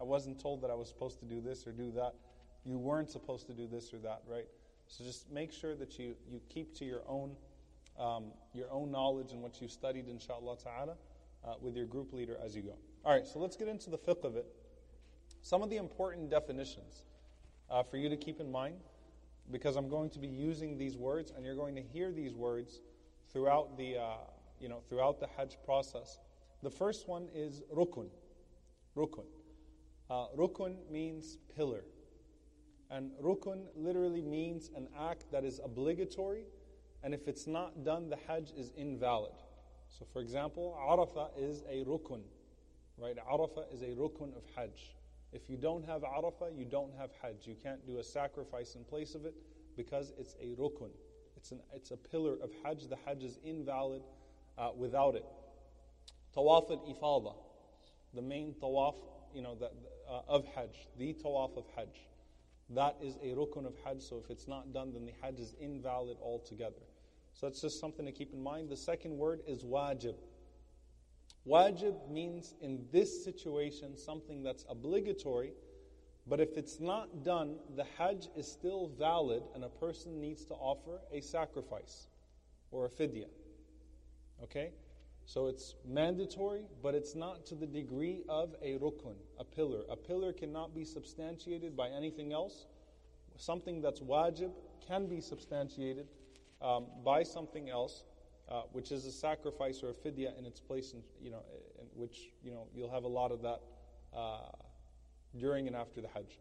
[0.00, 2.14] I wasn't told that I was supposed to do this or do that.
[2.64, 4.46] You weren't supposed to do this or that, right?
[4.86, 7.36] So just make sure that you, you keep to your own
[7.98, 10.96] um, your own knowledge and what you studied, inshallah ta'ala,
[11.44, 12.74] uh, with your group leader as you go.
[13.04, 14.46] All right, so let's get into the fiqh of it.
[15.42, 17.02] Some of the important definitions
[17.68, 18.76] uh, for you to keep in mind,
[19.50, 22.80] because I'm going to be using these words, and you're going to hear these words
[23.32, 24.14] throughout the, uh,
[24.60, 26.18] you know, throughout the Hajj process.
[26.62, 28.06] The first one is rukun.
[28.96, 29.24] Rukun.
[30.08, 31.84] Uh, rukun means pillar.
[32.88, 36.44] And rukun literally means an act that is obligatory,
[37.02, 39.32] and if it's not done, the Hajj is invalid.
[39.88, 42.20] So, for example, Arafah is a rukun,
[42.96, 43.16] right?
[43.28, 44.94] Arafah is a rukun of Hajj.
[45.32, 47.46] If you don't have Arafah, you don't have Hajj.
[47.46, 49.34] You can't do a sacrifice in place of it
[49.76, 50.90] because it's a rukun.
[51.36, 52.88] It's, an, it's a pillar of Hajj.
[52.88, 54.02] The Hajj is invalid
[54.58, 55.24] uh, without it.
[56.36, 57.34] Tawaf al Ifada,
[58.14, 58.94] the main tawaf
[59.34, 59.56] you know,
[60.08, 62.06] uh, of Hajj, the tawaf of Hajj.
[62.70, 65.54] That is a rukun of Hajj, so if it's not done, then the Hajj is
[65.60, 66.82] invalid altogether.
[67.34, 68.68] So that's just something to keep in mind.
[68.68, 70.14] The second word is wajib.
[71.46, 75.52] Wajib means in this situation something that's obligatory
[76.26, 80.54] but if it's not done, the Hajj is still valid and a person needs to
[80.54, 82.06] offer a sacrifice
[82.70, 83.26] or a fidya.
[84.42, 84.70] Okay?
[85.24, 89.82] So it's mandatory, but it's not to the degree of a rukun, a pillar.
[89.90, 92.66] A pillar cannot be substantiated by anything else.
[93.36, 94.50] Something that's wajib
[94.86, 96.06] can be substantiated
[96.60, 98.04] um, by something else,
[98.48, 101.42] uh, which is a sacrifice or a fidya in its place, in, you know,
[101.80, 103.60] in which you know you'll have a lot of that
[104.16, 104.50] uh,
[105.38, 106.38] during and after the Hajj.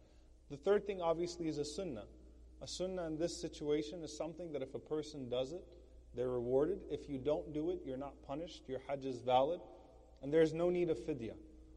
[0.50, 2.06] The third thing, obviously, is a sunnah.
[2.62, 5.64] A sunnah in this situation is something that if a person does it,
[6.16, 6.80] they're rewarded.
[6.90, 8.64] If you don't do it, you're not punished.
[8.68, 9.62] Your Hajj is valid,
[10.22, 11.34] and there's no need of fidya.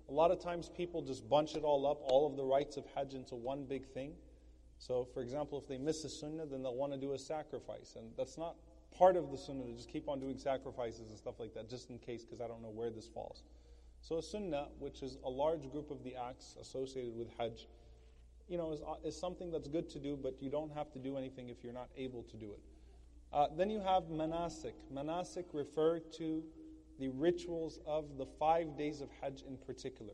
[0.09, 2.85] A lot of times, people just bunch it all up, all of the rites of
[2.95, 4.13] Hajj, into one big thing.
[4.79, 7.95] So, for example, if they miss a sunnah, then they'll want to do a sacrifice.
[7.97, 8.57] And that's not
[8.97, 11.91] part of the sunnah to just keep on doing sacrifices and stuff like that, just
[11.91, 13.43] in case, because I don't know where this falls.
[14.01, 17.69] So, a sunnah, which is a large group of the acts associated with Hajj,
[18.49, 21.17] you know, is, is something that's good to do, but you don't have to do
[21.17, 22.61] anything if you're not able to do it.
[23.33, 24.75] Uh, then you have manasik.
[24.93, 26.43] Manasik refer to
[27.01, 30.13] the rituals of the five days of Hajj in particular.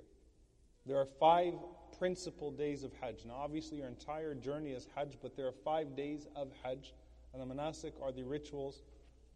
[0.86, 1.54] There are five
[1.98, 3.26] principal days of Hajj.
[3.26, 6.94] Now, obviously, your entire journey is Hajj, but there are five days of Hajj,
[7.32, 8.82] and the manasik are the rituals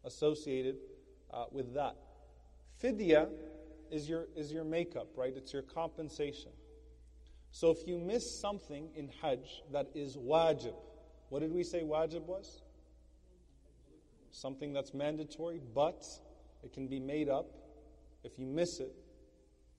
[0.05, 0.77] associated
[1.33, 1.97] uh, with that.
[2.83, 3.29] Fidya
[3.91, 5.33] is your, is your makeup, right?
[5.37, 6.51] It's your compensation.
[7.51, 10.75] So if you miss something in Hajj that is wajib,
[11.29, 12.63] what did we say wajib was?
[14.33, 16.03] Something that's mandatory, but
[16.65, 17.47] it can be made up
[18.25, 18.93] if you miss it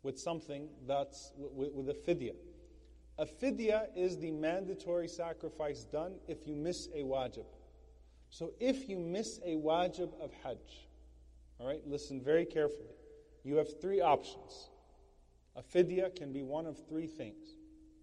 [0.04, 2.32] with something that's with, with a fidya.
[3.18, 7.46] A fidya is the mandatory sacrifice done if you miss a wajib.
[8.36, 10.90] So if you miss a wajib of Hajj,
[11.58, 12.98] all right, listen very carefully.
[13.46, 14.72] You have three options.
[15.56, 17.48] A fidya can be one of three things.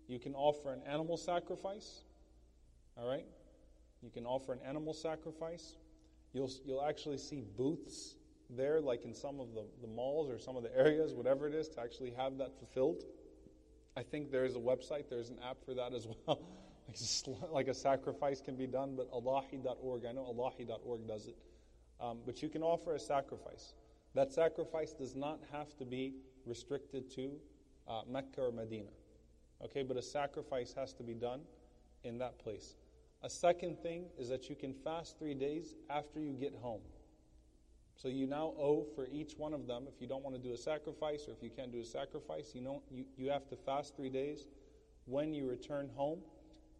[0.08, 2.04] You can offer an animal sacrifice,
[2.96, 3.26] all right?
[4.00, 5.74] You can offer an animal sacrifice.
[6.32, 8.14] You'll, you'll actually see booths
[8.48, 11.54] there, like in some of the, the malls or some of the areas, whatever it
[11.54, 13.02] is, to actually have that fulfilled.
[13.98, 16.61] I think there's a website, there's an app for that as well.
[17.50, 21.36] like a sacrifice can be done, but Allahi.org, I know Allahi.org does it.
[22.00, 23.74] Um, but you can offer a sacrifice.
[24.14, 27.32] That sacrifice does not have to be restricted to
[27.88, 28.90] uh, Mecca or Medina.
[29.64, 31.40] Okay, but a sacrifice has to be done
[32.04, 32.74] in that place.
[33.22, 36.80] A second thing is that you can fast three days after you get home.
[37.94, 40.52] So you now owe for each one of them, if you don't want to do
[40.52, 43.56] a sacrifice or if you can't do a sacrifice, you, know, you, you have to
[43.56, 44.46] fast three days
[45.04, 46.18] when you return home.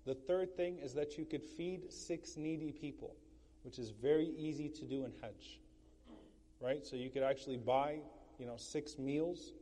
[0.04, 3.14] The third thing is that you could feed six needy people,
[3.62, 5.60] which is very easy to do in Hajj.
[6.60, 6.84] Right?
[6.86, 7.98] So you could actually buy,
[8.38, 9.52] you know, six meals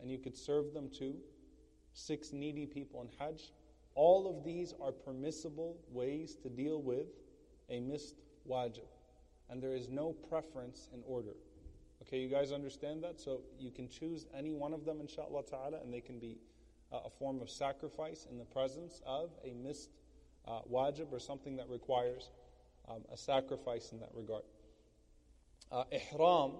[0.00, 1.14] and you could serve them to
[1.92, 3.52] six needy people in Hajj.
[3.94, 7.06] All of these are permissible ways to deal with
[7.68, 8.16] a missed
[8.48, 8.86] wajib
[9.50, 11.34] and there is no preference in order.
[12.02, 13.20] Okay, you guys understand that?
[13.20, 16.38] So you can choose any one of them, inshallah ta'ala, and they can be
[16.92, 19.90] uh, a form of sacrifice in the presence of a missed
[20.46, 22.30] uh, wajib or something that requires
[22.88, 24.42] um, a sacrifice in that regard.
[25.70, 26.52] Uh, ihram,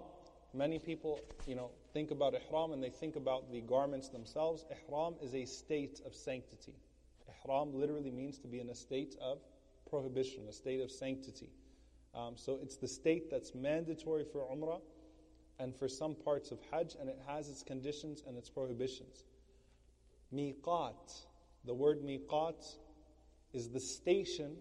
[0.53, 4.65] many people, you know, think about ihram and they think about the garments themselves.
[4.71, 6.75] Ihram is a state of sanctity.
[7.29, 9.39] Ihram literally means to be in a state of
[9.89, 11.51] prohibition, a state of sanctity.
[12.15, 14.81] Um, so it's the state that's mandatory for Umrah
[15.59, 19.25] and for some parts of Hajj, and it has its conditions and its prohibitions.
[20.35, 21.25] Miqat,
[21.65, 22.77] the word miqat
[23.53, 24.57] is the station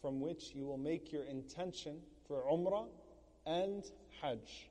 [0.00, 2.86] from which you will make your intention for Umrah
[3.46, 3.84] and
[4.20, 4.68] Hajj.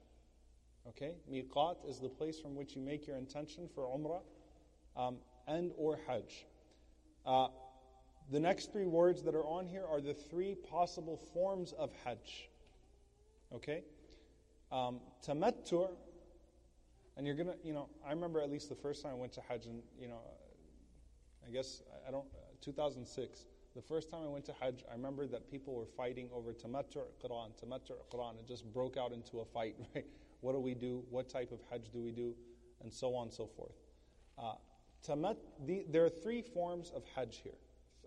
[0.89, 1.15] Okay?
[1.31, 4.21] Miqat is the place from which you make your intention for Umrah
[4.95, 6.45] um, and or Hajj.
[7.25, 7.47] Uh,
[8.31, 12.49] the next three words that are on here are the three possible forms of Hajj.
[13.53, 13.83] Okay?
[14.71, 15.89] Um, tamattu,
[17.17, 19.41] and you're gonna, you know, I remember at least the first time I went to
[19.49, 20.19] Hajj, and, you know,
[21.45, 22.25] I guess, I don't,
[22.61, 26.53] 2006, the first time I went to Hajj, I remember that people were fighting over
[26.53, 28.39] tamattu qiran, tamattu qiran.
[28.39, 30.05] It just broke out into a fight, right?
[30.41, 31.03] What do we do?
[31.09, 32.35] What type of Hajj do we do?
[32.81, 33.75] And so on and so forth.
[34.37, 34.53] Uh,
[35.07, 37.57] tamat, the, there are three forms of Hajj here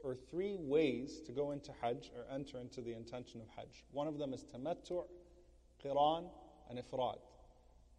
[0.02, 3.84] or three ways to go into Hajj or enter into the intention of Hajj.
[3.92, 5.04] One of them is tamattu',
[5.84, 6.30] qiran,
[6.68, 7.18] and ifrad.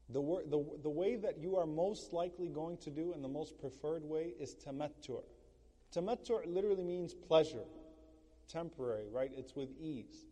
[0.09, 3.29] The, wor- the, the way that you are most likely going to do and the
[3.29, 5.23] most preferred way is tamattu'.
[5.95, 7.63] Tamattu' literally means pleasure,
[8.47, 9.31] temporary, right?
[9.35, 10.25] It's with ease.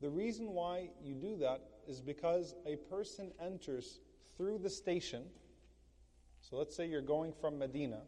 [0.00, 4.00] The reason why you do that is because a person enters
[4.36, 5.24] through the station.
[6.40, 8.00] So let's say you're going from Medina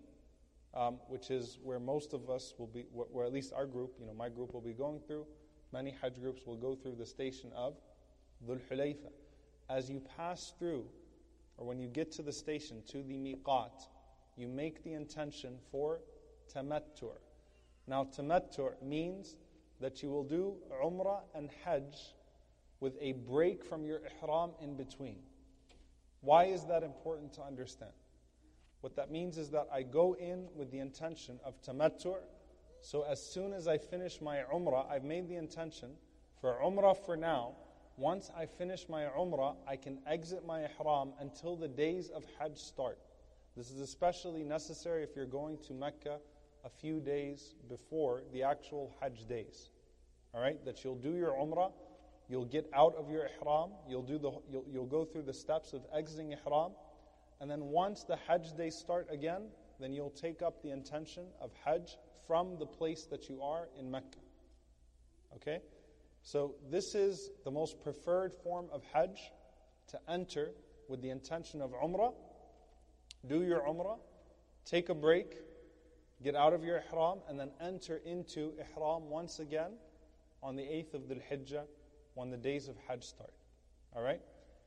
[0.75, 4.07] um, which is where most of us will be, where at least our group, you
[4.07, 5.27] know, my group will be going through.
[5.73, 7.75] Many Hajj groups will go through the station of
[8.47, 9.11] Dhul Hulayfa.
[9.69, 10.85] As you pass through,
[11.61, 13.87] or when you get to the station, to the miqat,
[14.35, 16.01] you make the intention for
[16.53, 17.13] tamattu'.
[17.87, 19.37] Now, tamattu' means
[19.79, 22.15] that you will do Umrah and Hajj
[22.81, 25.19] with a break from your ihram in between.
[26.23, 27.93] Why is that important to understand?
[28.81, 32.17] What that means is that I go in with the intention of tamattu'.
[32.81, 35.91] So as soon as I finish my umrah, I've made the intention
[36.41, 37.57] for umrah for now.
[38.01, 42.57] Once I finish my umrah, I can exit my ihram until the days of hajj
[42.57, 42.99] start.
[43.59, 46.17] This is especially necessary if you're going to Mecca
[46.65, 49.69] a few days before the actual hajj days.
[50.33, 51.73] All right, that you'll do your umrah,
[52.27, 55.75] you'll get out of your ihram, you'll do the you'll, you'll go through the steps
[55.75, 56.73] of exiting ihram,
[57.43, 59.43] and then once the hajj days start again,
[59.79, 63.91] then you'll take up the intention of hajj from the place that you are in
[63.91, 64.21] Mecca.
[65.37, 65.61] Okay?
[66.23, 69.19] So this is the most preferred form of hajj
[69.89, 70.51] to enter
[70.89, 72.13] with the intention of umrah.
[73.27, 73.99] Do your umrah,
[74.65, 75.37] take a break,
[76.23, 79.73] get out of your ihram, and then enter into ihram once again
[80.43, 81.65] on the 8th of Dhul Hijjah
[82.15, 83.33] when the days of Hajj start.
[83.95, 84.21] All right?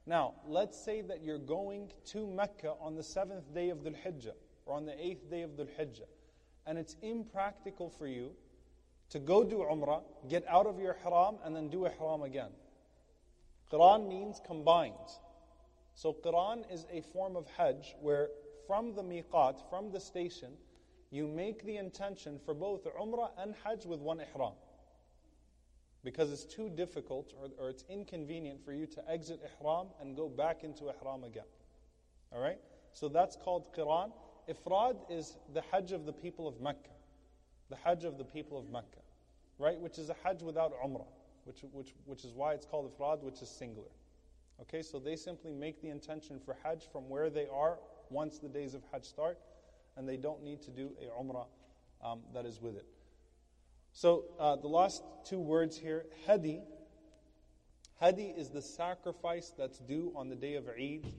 [0.06, 4.34] Now, let's say that you're going to Mecca on the seventh day of Dhul Hijjah
[4.66, 6.08] or on the eighth day of Dhul Hijjah,
[6.66, 8.32] and it's impractical for you
[9.14, 12.50] to go do Umrah, get out of your Ihram, and then do Ihram again.
[13.72, 14.94] Qiran means combined.
[15.94, 18.30] So, Qiran is a form of Hajj where
[18.66, 20.54] from the miqat, from the station,
[21.12, 24.54] you make the intention for both Umrah and Hajj with one Ihram
[26.04, 30.28] because it's too difficult or, or it's inconvenient for you to exit ihram and go
[30.28, 31.46] back into ihram again.
[32.32, 32.60] All right?
[32.92, 34.12] So that's called qiran.
[34.50, 36.90] Ifrad is the hajj of the people of Mecca.
[37.74, 39.02] The hajj of the people of Mecca.
[39.58, 39.80] Right?
[39.80, 41.08] Which is a hajj without umrah.
[41.46, 43.90] Which, which, which is why it's called ifrad, which is singular.
[44.62, 47.80] Okay, so they simply make the intention for hajj from where they are
[48.12, 49.40] once the days of hajj start,
[49.98, 51.48] and they don't need to do a umrah
[52.04, 52.86] um, that is with it.
[53.92, 56.62] So uh, the last two words here, hadi.
[58.00, 61.12] Hadi is the sacrifice that's due on the day of Eid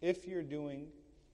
[0.00, 0.86] if you're doing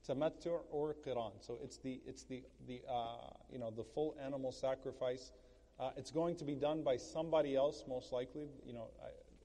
[0.07, 1.31] tamattu or qiran.
[1.39, 5.31] So it's the it's the the uh, you know the full animal sacrifice.
[5.79, 8.47] Uh, it's going to be done by somebody else, most likely.
[8.65, 8.87] You know,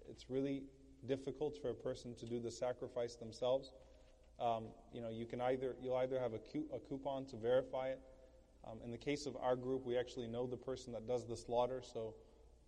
[0.09, 0.62] it's really
[1.07, 3.72] difficult for a person to do the sacrifice themselves.
[4.40, 7.88] Um, you know, you can either you'll either have a, cu- a coupon to verify
[7.88, 8.01] it,
[8.64, 11.37] um, in the case of our group, we actually know the person that does the
[11.37, 12.14] slaughter, so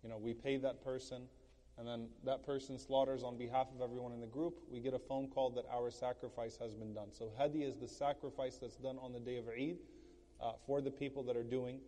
[0.03, 1.23] you know we pay that person,
[1.77, 4.99] and then that person slaughters on behalf of everyone in the group, we get a
[4.99, 7.07] phone call that our sacrifice has been done.
[7.11, 9.77] So hadi is the sacrifice that's done on the day of Eid
[10.41, 11.79] uh, for the people that are doing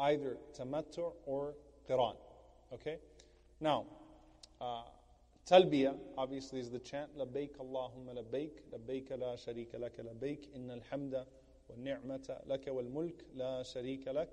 [0.00, 1.54] either tamattu or
[1.88, 2.16] qiran.
[2.72, 2.98] Okay?
[3.60, 3.86] Now,
[4.60, 4.82] uh,
[5.48, 11.26] talbiyah obviously is the chant, labbaik Allahumma labbaik, labbaik la sharika laka labbaik, innal hamda
[11.68, 14.30] wa ni'mata laka wal mulk la sharika lak.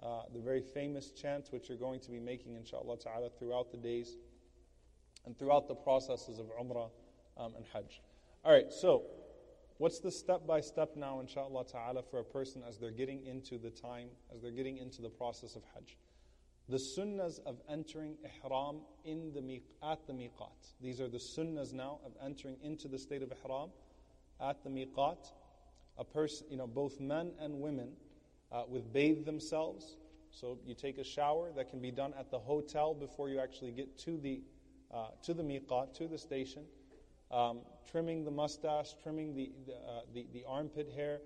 [0.00, 3.76] Uh, the very famous chant which you're going to be making inshallah ta'ala throughout the
[3.76, 4.16] days
[5.28, 6.88] and throughout the processes of umrah
[7.36, 8.00] um, and hajj.
[8.46, 9.02] All right, so
[9.76, 13.58] what's the step by step now inshallah ta'ala for a person as they're getting into
[13.58, 15.98] the time, as they're getting into the process of hajj?
[16.70, 20.72] The sunnahs of entering ihram in the at the miqat.
[20.80, 23.68] These are the sunnahs now of entering into the state of ihram
[24.40, 25.30] at the miqat
[25.98, 27.90] a person, you know, both men and women
[28.50, 29.96] uh, with bathe themselves.
[30.30, 33.72] So you take a shower that can be done at the hotel before you actually
[33.72, 34.40] get to the
[34.92, 36.62] uh, to the miqat, to the station.
[37.30, 41.20] Um, trimming the mustache, trimming the the, uh, the, the, armpit hair,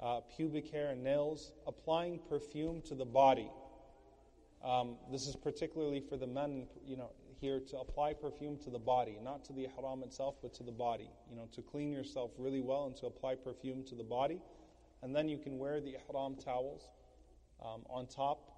[0.00, 1.52] uh, pubic hair, and nails.
[1.66, 3.50] Applying perfume to the body.
[4.64, 6.66] Um, this is particularly for the men.
[6.86, 10.54] You know, here to apply perfume to the body, not to the ihram itself, but
[10.54, 11.10] to the body.
[11.30, 14.40] You know, to clean yourself really well and to apply perfume to the body.
[15.02, 16.88] And then you can wear the ihram towels
[17.64, 18.57] um, on top.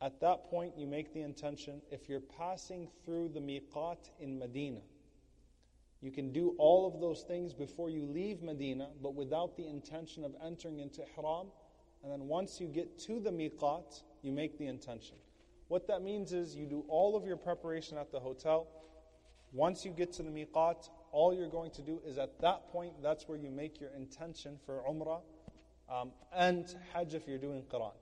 [0.00, 4.80] At that point, you make the intention if you're passing through the miqat in Medina,
[6.00, 10.24] you can do all of those things before you leave Medina, but without the intention
[10.24, 11.48] of entering into ihram.
[12.02, 15.16] And then once you get to the miqat, you make the intention.
[15.66, 18.68] What that means is you do all of your preparation at the hotel.
[19.52, 22.92] Once you get to the miqat, all you're going to do is at that point,
[23.02, 25.20] that's where you make your intention for umrah
[25.90, 27.92] um, and hajj if you're doing qiran.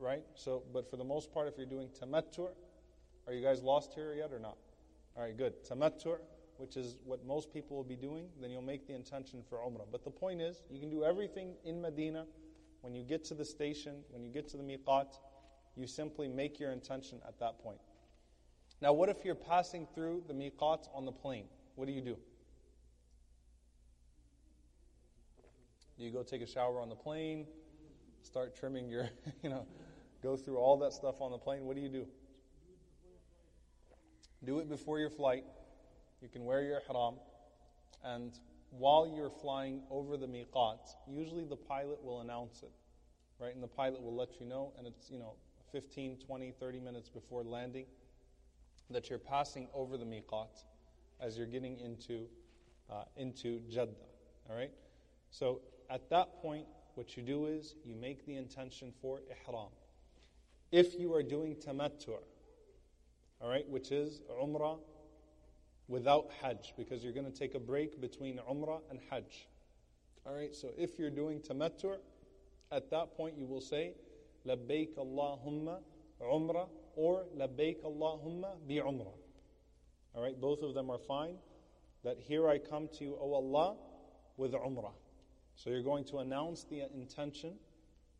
[0.00, 0.22] Right?
[0.34, 2.50] So, but for the most part, if you're doing tamattu',
[3.26, 4.56] are you guys lost here yet or not?
[5.16, 5.64] All right, good.
[5.64, 6.18] Tamattu',
[6.56, 9.86] which is what most people will be doing, then you'll make the intention for umrah.
[9.90, 12.26] But the point is, you can do everything in Medina.
[12.80, 15.18] When you get to the station, when you get to the miqat,
[15.76, 17.78] you simply make your intention at that point.
[18.80, 21.46] Now, what if you're passing through the miqat on the plane?
[21.74, 22.16] What do you do?
[25.98, 27.46] Do you go take a shower on the plane?
[28.22, 29.08] Start trimming your,
[29.42, 29.66] you know,
[30.22, 31.64] go through all that stuff on the plane?
[31.64, 32.06] What do you do?
[34.44, 35.44] Do it before your flight.
[36.20, 37.14] You can wear your ihram.
[38.04, 38.38] And
[38.70, 42.72] while you're flying over the miqat, usually the pilot will announce it,
[43.40, 43.54] right?
[43.54, 45.34] And the pilot will let you know, and it's, you know,
[45.72, 47.86] 15, 20, 30 minutes before landing
[48.90, 50.64] that you're passing over the miqat
[51.20, 52.26] as you're getting into,
[52.90, 53.92] uh, into Jeddah,
[54.48, 54.70] all right?
[55.30, 55.60] So
[55.90, 59.68] at that point, what you do is you make the intention for ihram.
[60.70, 62.18] If you are doing tamattu',
[63.40, 64.78] all right, which is umrah
[65.86, 69.48] without hajj, because you're going to take a break between umrah and hajj.
[70.26, 71.96] All right, so if you're doing tamattu',
[72.70, 73.94] at that point you will say,
[74.46, 75.78] labbaik Allahumma
[76.20, 79.14] umrah or labbaik Allahumma bi umrah.
[80.14, 81.36] All right, both of them are fine.
[82.04, 83.76] That here I come to you, O Allah,
[84.36, 84.92] with umrah.
[85.54, 87.54] So you're going to announce the intention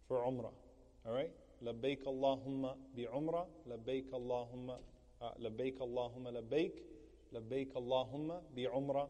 [0.06, 0.52] for umrah.
[1.06, 1.30] All right?
[1.61, 4.77] لبيك اللهم بعمرة لبيك اللهم
[5.39, 6.83] لبيك اللهم لبيك
[7.31, 9.09] لبيك اللهم بعمرة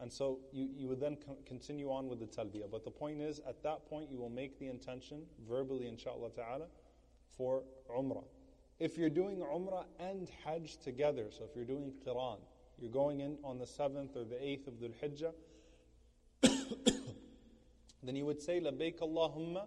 [0.00, 1.16] and so you, you would then
[1.46, 2.70] continue on with the talbiyah.
[2.70, 6.66] But the point is, at that point, you will make the intention verbally, inshallah ta'ala,
[7.36, 8.24] for umrah.
[8.80, 12.38] If you're doing umrah and hajj together, so if you're doing qiran,
[12.78, 15.32] you're going in on the 7th or the 8th of Dhul Hijjah,
[18.02, 19.66] then you would say, Labbaik Allahumma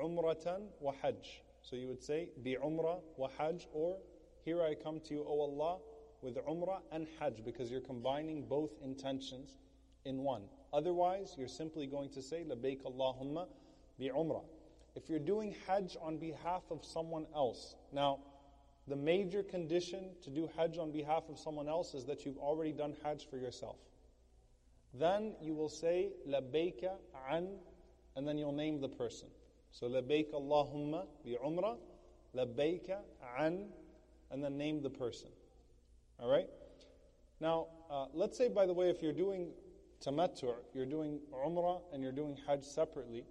[0.00, 1.42] umratan wa hajj.
[1.61, 3.97] so you would say, Bi umrah wa hajj, or
[4.43, 5.77] Here I come to you, O Allah,
[6.21, 9.57] with umrah and hajj, because you're combining both intentions
[10.05, 10.43] in one.
[10.73, 13.47] Otherwise, you're simply going to say, Labbaik Allahumma
[13.99, 14.43] bi umrah.
[14.95, 18.19] If you're doing hajj on behalf of someone else, now,
[18.87, 22.71] the major condition to do hajj on behalf of someone else is that you've already
[22.71, 23.77] done hajj for yourself.
[24.93, 26.93] Then you will say, Labbaika
[27.29, 27.49] an
[28.15, 29.27] and then you'll name the person.
[29.71, 31.77] So labbaik Allahumma bi umrah,
[32.35, 32.97] labbaika
[33.37, 33.67] an,
[34.31, 35.29] and then name the person.
[36.19, 36.47] All right?
[37.39, 39.51] Now, uh, let's say, by the way, if you're doing
[40.05, 43.25] tamattu', you're doing umrah and you're doing hajj separately,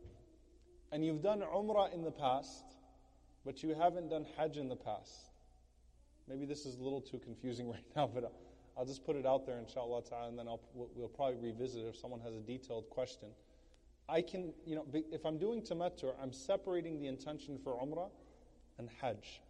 [0.93, 2.64] and you've done umrah in the past,
[3.45, 5.30] but you haven't done hajj in the past.
[6.28, 8.32] Maybe this is a little too confusing right now, but
[8.76, 11.89] I'll just put it out there, inshallah ta'ala, and then I'll, we'll probably revisit it
[11.89, 13.28] if someone has a detailed question.
[14.09, 18.09] I can, you know, if I'm doing tamattu, I'm separating the intention for umrah
[18.79, 19.43] and hajj.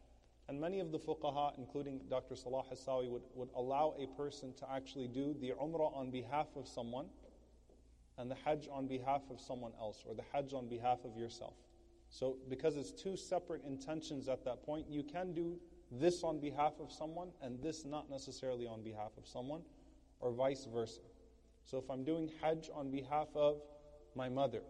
[0.48, 2.34] And many of the fuqaha, including Dr.
[2.34, 6.66] Salah Hassawi, would, would allow a person to actually do the umrah on behalf of
[6.66, 7.06] someone
[8.16, 11.54] and the hajj on behalf of someone else, or the hajj on behalf of yourself.
[12.10, 15.60] So, because it's two separate intentions at that point, you can do
[15.92, 19.60] this on behalf of someone and this not necessarily on behalf of someone,
[20.18, 21.00] or vice versa.
[21.64, 23.60] So, if I'm doing hajj on behalf of
[24.18, 24.60] my mother.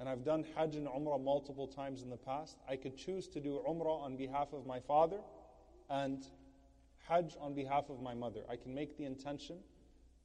[0.00, 2.58] And I've done Hajj and Umrah multiple times in the past.
[2.68, 5.20] I could choose to do Umrah on behalf of my father
[5.88, 6.22] and
[7.08, 8.40] Hajj on behalf of my mother.
[8.50, 9.58] I can make the intention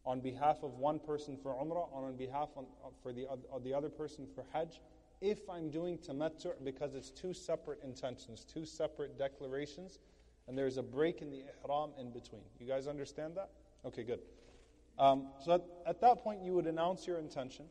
[0.06, 3.60] on behalf of one person for Umrah and on behalf on, uh, for the, uh,
[3.64, 4.82] the other person for Hajj
[5.22, 10.00] if I'm doing tamattu' because it's two separate intentions, two separate declarations,
[10.48, 12.42] and there's a break in the ihram in between.
[12.60, 13.50] You guys understand that?
[13.86, 14.20] Okay, good.
[15.00, 17.66] Um, so at, at that point, you would announce your intention.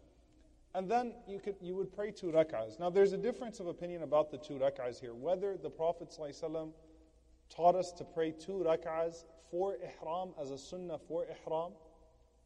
[0.74, 2.80] And then you, could, you would pray two rak'ahs.
[2.80, 5.14] Now, there's a difference of opinion about the two rak'ahs here.
[5.14, 6.72] Whether the Prophet ﷺ
[7.48, 11.72] taught us to pray two rak'ahs for ihram as a sunnah for ihram,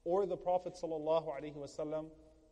[0.05, 2.05] or the Prophet ﷺ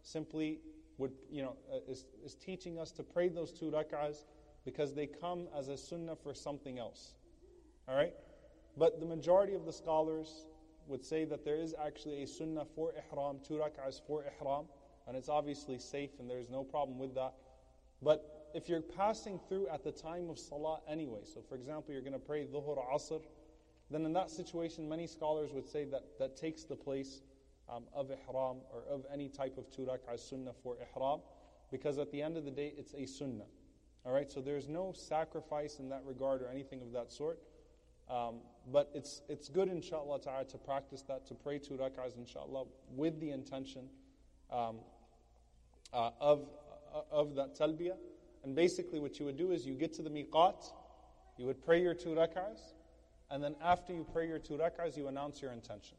[0.02, 0.60] simply
[0.96, 4.24] would, you know, uh, is, is teaching us to pray those two rak'ahs
[4.64, 7.12] because they come as a sunnah for something else.
[7.86, 8.14] All right?
[8.78, 10.46] But the majority of the scholars
[10.86, 14.64] would say that there is actually a sunnah for ihram, two rak'ahs for ihram
[15.06, 17.32] and it's obviously safe and there's no problem with that.
[18.02, 22.02] But if you're passing through at the time of salah anyway, so for example, you're
[22.02, 23.20] going to pray dhuhr, asr,
[23.90, 27.22] then in that situation, many scholars would say that that takes the place
[27.68, 31.20] um, of ihram or of any type of two rak'ah sunnah for ihram,
[31.70, 33.44] because at the end of the day, it's a sunnah.
[34.04, 37.38] All right, so there's no sacrifice in that regard or anything of that sort.
[38.08, 38.36] Um,
[38.72, 43.20] but it's, it's good, inshallah ta'ala, to practice that, to pray two rak'ahs, inshallah, with
[43.20, 43.88] the intention
[44.50, 44.76] um,
[45.92, 46.46] uh, of,
[46.94, 47.96] uh, of that talbiyah.
[48.44, 50.72] And basically, what you would do is you get to the miqat,
[51.36, 52.74] you would pray your two rak'ahs,
[53.30, 55.96] and then after you pray your two rak'ahs, you announce your intention.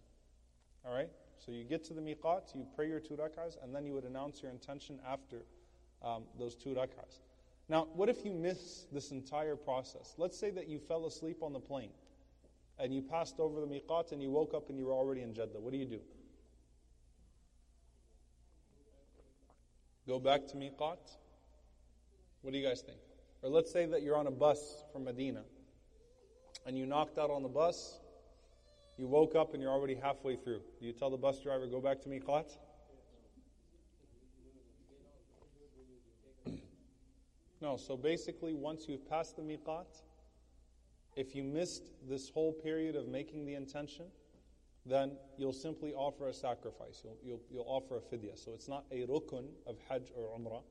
[0.86, 1.10] All right?
[1.40, 4.06] So you get to the miqat, you pray your two rak'ahs, and then you would
[4.06, 5.44] announce your intention after
[6.02, 7.20] um, those two rak'ahs.
[7.70, 10.16] Now, what if you miss this entire process?
[10.18, 11.92] Let's say that you fell asleep on the plane
[12.80, 15.34] and you passed over the miqat and you woke up and you were already in
[15.34, 15.60] Jeddah.
[15.60, 16.00] What do you do?
[20.08, 20.97] Go back to Miqat?
[22.41, 22.99] What do you guys think?
[23.41, 25.43] Or let's say that you're on a bus from Medina
[26.66, 27.99] and you knocked out on the bus
[28.97, 30.62] You woke up and you're already halfway through.
[30.80, 32.58] Do you tell the bus driver, go back to miqat?
[37.62, 40.01] no, so basically, once you've passed the miqat,
[41.16, 44.05] if you missed this whole period of making the intention,
[44.90, 47.02] then you'll simply offer a sacrifice.
[47.04, 48.38] You'll, you'll, you'll offer a fidya.
[48.38, 50.64] So it's not a rukun of hajj or umrah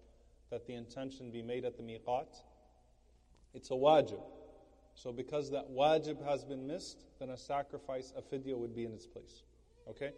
[0.51, 2.43] that the intention be made at the miqat.
[3.55, 4.23] It's a wajib.
[4.95, 8.93] So because that wajib has been missed, then a sacrifice, a fidya would be in
[8.93, 9.43] its place.
[9.89, 10.13] Okay?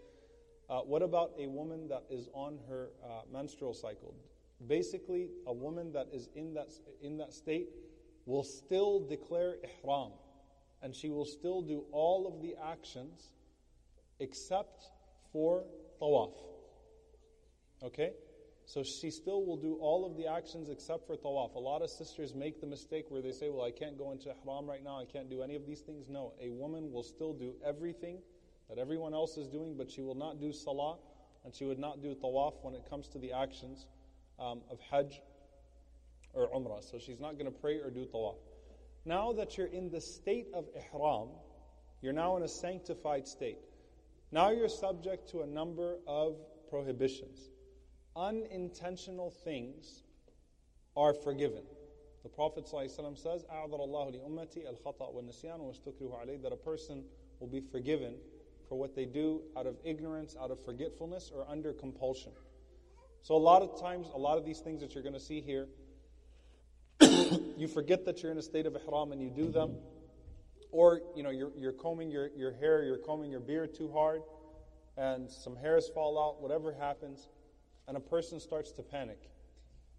[0.71, 4.15] Uh, what about a woman that is on her uh, menstrual cycle?
[4.67, 6.69] Basically, a woman that is in that,
[7.01, 7.69] in that state
[8.27, 10.13] will still declare ihram
[10.83, 13.31] and she will still do all of the actions
[14.21, 14.91] except
[15.33, 15.65] for
[16.01, 16.33] tawaf.
[17.83, 18.13] Okay?
[18.67, 21.55] So she still will do all of the actions except for tawaf.
[21.55, 24.29] A lot of sisters make the mistake where they say, Well, I can't go into
[24.29, 26.07] ihram right now, I can't do any of these things.
[26.09, 28.19] No, a woman will still do everything
[28.69, 30.99] that everyone else is doing, but she will not do salah
[31.45, 33.87] and she would not do tawaf when it comes to the actions
[34.39, 35.23] um, of hajj
[36.35, 36.83] or umrah.
[36.83, 38.37] So she's not going to pray or do tawaf.
[39.07, 41.29] Now that you're in the state of ihram,
[42.03, 43.59] you're now in a sanctified state.
[44.31, 46.37] Now you're subject to a number of
[46.69, 47.51] prohibitions.
[48.15, 50.03] Unintentional things
[50.97, 51.63] are forgiven.
[52.23, 53.67] The Prophet ﷺ says, wa
[56.43, 57.05] that a person
[57.41, 58.15] will be forgiven
[58.69, 62.33] for what they do out of ignorance, out of forgetfulness, or under compulsion.
[63.23, 65.41] So, a lot of times, a lot of these things that you're going to see
[65.41, 65.69] here,
[67.57, 69.77] you forget that you're in a state of ihram and you do them
[70.71, 74.23] or you know you're, you're combing your, your hair, you're combing your beard too hard,
[74.97, 76.43] and some hairs fall out.
[76.43, 77.29] Whatever happens,
[77.87, 79.19] and a person starts to panic.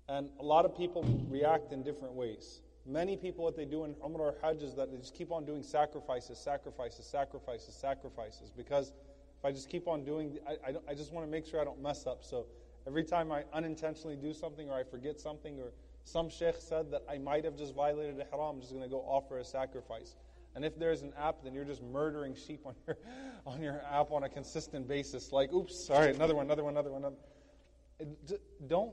[0.07, 2.61] And a lot of people react in different ways.
[2.85, 5.45] Many people, what they do in Umrah or Hajj is that they just keep on
[5.45, 8.51] doing sacrifices, sacrifices, sacrifices, sacrifices.
[8.55, 8.91] Because
[9.37, 11.63] if I just keep on doing, I, I, I just want to make sure I
[11.63, 12.23] don't mess up.
[12.23, 12.47] So
[12.87, 15.71] every time I unintentionally do something or I forget something or
[16.03, 18.89] some sheikh said that I might have just violated the ihram, I'm just going to
[18.89, 20.15] go offer a sacrifice.
[20.55, 22.97] And if there's an app, then you're just murdering sheep on your,
[23.45, 25.31] on your app on a consistent basis.
[25.31, 27.05] Like, oops, sorry, another one, another one, another one.
[27.99, 28.39] Another.
[28.67, 28.91] Don't,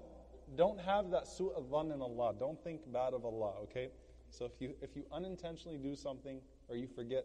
[0.57, 2.35] don't have that dhan in Allah.
[2.39, 3.91] Don't think bad of Allah, okay?
[4.31, 7.25] So if you, if you unintentionally do something or you forget,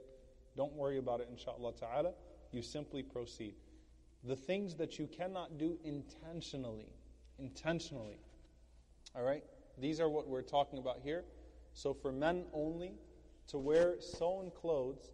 [0.55, 2.13] don't worry about it, inshallah ta'ala.
[2.51, 3.55] You simply proceed.
[4.23, 6.89] The things that you cannot do intentionally,
[7.39, 8.19] intentionally,
[9.15, 9.43] all right?
[9.77, 11.23] These are what we're talking about here.
[11.73, 12.93] So for men only,
[13.47, 15.11] to wear sewn clothes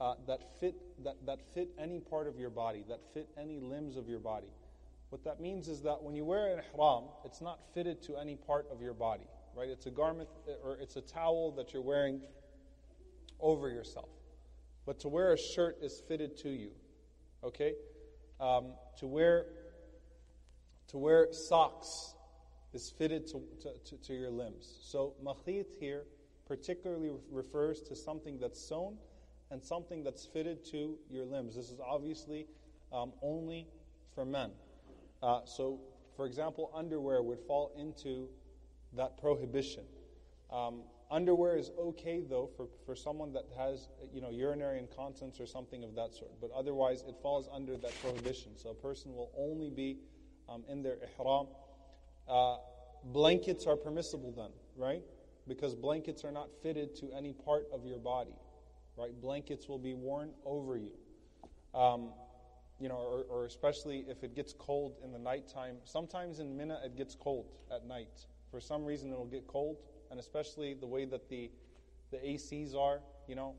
[0.00, 3.96] uh, that fit that, that fit any part of your body, that fit any limbs
[3.96, 4.48] of your body.
[5.10, 8.36] What that means is that when you wear an ihram, it's not fitted to any
[8.36, 9.68] part of your body, right?
[9.68, 10.28] It's a garment
[10.62, 12.20] or it's a towel that you're wearing
[13.40, 14.08] over yourself.
[14.86, 16.70] But to wear a shirt is fitted to you,
[17.42, 17.74] okay?
[18.38, 19.46] Um, to wear
[20.88, 22.14] to wear socks
[22.72, 24.78] is fitted to, to, to, to your limbs.
[24.82, 26.04] So makhit here
[26.50, 28.96] particularly refers to something that's sewn
[29.52, 31.54] and something that's fitted to your limbs.
[31.54, 32.48] This is obviously
[32.92, 33.68] um, only
[34.16, 34.50] for men.
[35.22, 35.78] Uh, so,
[36.16, 38.28] for example, underwear would fall into
[38.94, 39.84] that prohibition.
[40.52, 45.46] Um, underwear is okay though for, for someone that has you know urinary incontinence or
[45.46, 48.56] something of that sort, but otherwise it falls under that prohibition.
[48.56, 49.98] So a person will only be
[50.48, 51.46] um, in their ihram.
[52.28, 52.56] Uh,
[53.04, 55.02] blankets are permissible then, right?
[55.48, 58.36] Because blankets are not fitted to any part of your body,
[58.96, 59.18] right?
[59.20, 60.92] Blankets will be worn over you.
[61.74, 62.10] Um,
[62.80, 65.76] you know, or, or, especially if it gets cold in the nighttime.
[65.84, 68.26] Sometimes in Mina it gets cold at night.
[68.50, 69.76] For some reason it'll get cold,
[70.10, 71.50] and especially the way that the
[72.10, 73.54] the ACs are, you know,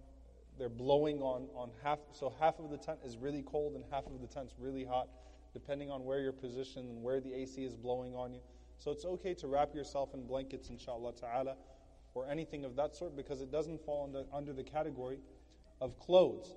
[0.57, 1.99] they're blowing on on half.
[2.11, 5.07] So half of the tent is really cold, and half of the tent's really hot,
[5.53, 8.41] depending on where you're positioned and where the AC is blowing on you.
[8.81, 11.55] So it's okay to wrap yourself in blankets, inshallah ta'ala,
[12.15, 15.19] or anything of that sort, because it doesn't fall under, under the category
[15.79, 16.55] of clothes.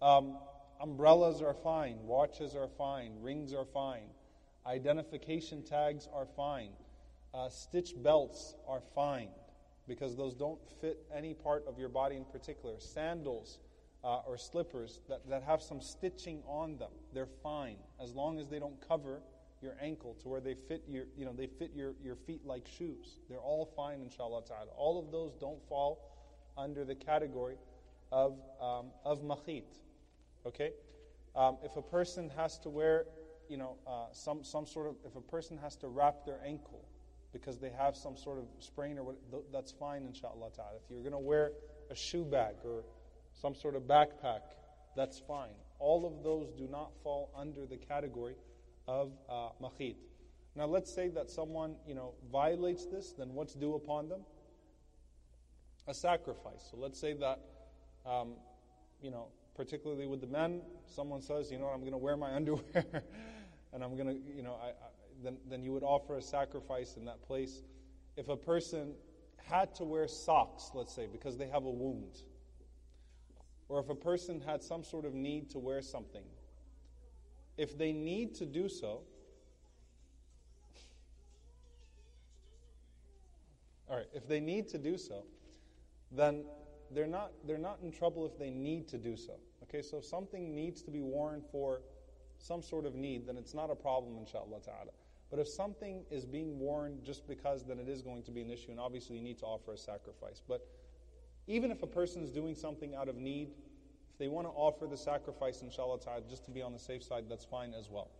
[0.00, 0.38] Um,
[0.80, 4.06] Umbrellas are fine, watches are fine, rings are fine,
[4.66, 6.70] identification tags are fine,
[7.34, 9.28] uh, stitch belts are fine
[9.86, 12.76] because those don't fit any part of your body in particular.
[12.78, 13.58] Sandals
[14.02, 18.48] uh, or slippers that, that have some stitching on them, they're fine as long as
[18.48, 19.20] they don't cover
[19.62, 22.66] your ankle to where they fit your, you know, they fit your, your feet like
[22.66, 23.18] shoes.
[23.28, 24.70] They're all fine, inshallah ta'ala.
[24.76, 26.10] All of those don't fall
[26.56, 27.56] under the category
[28.10, 29.64] of, um, of makhit.
[30.46, 30.72] Okay?
[31.36, 33.04] Um, if a person has to wear,
[33.48, 36.84] you know, uh, some, some sort of, if a person has to wrap their ankle
[37.32, 39.16] because they have some sort of sprain or what,
[39.52, 40.76] that's fine, inshallah ta'ala.
[40.82, 41.52] If you're going to wear
[41.90, 42.82] a shoe bag or
[43.40, 44.40] some sort of backpack,
[44.96, 45.54] that's fine.
[45.78, 48.34] All of those do not fall under the category
[48.90, 49.94] of uh, makhit.
[50.56, 54.22] Now, let's say that someone, you know, violates this, then what's due upon them?
[55.86, 56.66] A sacrifice.
[56.70, 57.38] So let's say that,
[58.04, 58.32] um,
[59.00, 62.32] you know, particularly with the men, someone says, you know, I'm going to wear my
[62.34, 62.84] underwear,
[63.72, 64.72] and I'm going to, you know, I, I,
[65.22, 67.62] then, then you would offer a sacrifice in that place.
[68.16, 68.94] If a person
[69.48, 72.22] had to wear socks, let's say, because they have a wound,
[73.68, 76.24] or if a person had some sort of need to wear something,
[77.60, 79.02] if they need to do so,
[83.86, 85.24] all right, if they need to do so,
[86.10, 86.42] then
[86.90, 89.34] they're not, they're not in trouble if they need to do so.
[89.64, 91.82] Okay, so if something needs to be worn for
[92.38, 94.92] some sort of need, then it's not a problem, inshallah ta'ala.
[95.28, 98.48] But if something is being worn just because, then it is going to be an
[98.48, 100.40] issue, and obviously you need to offer a sacrifice.
[100.48, 100.66] But
[101.46, 103.50] even if a person is doing something out of need,
[104.20, 107.24] they want to offer the sacrifice, inshallah ta'ala, just to be on the safe side,
[107.28, 108.10] that's fine as well.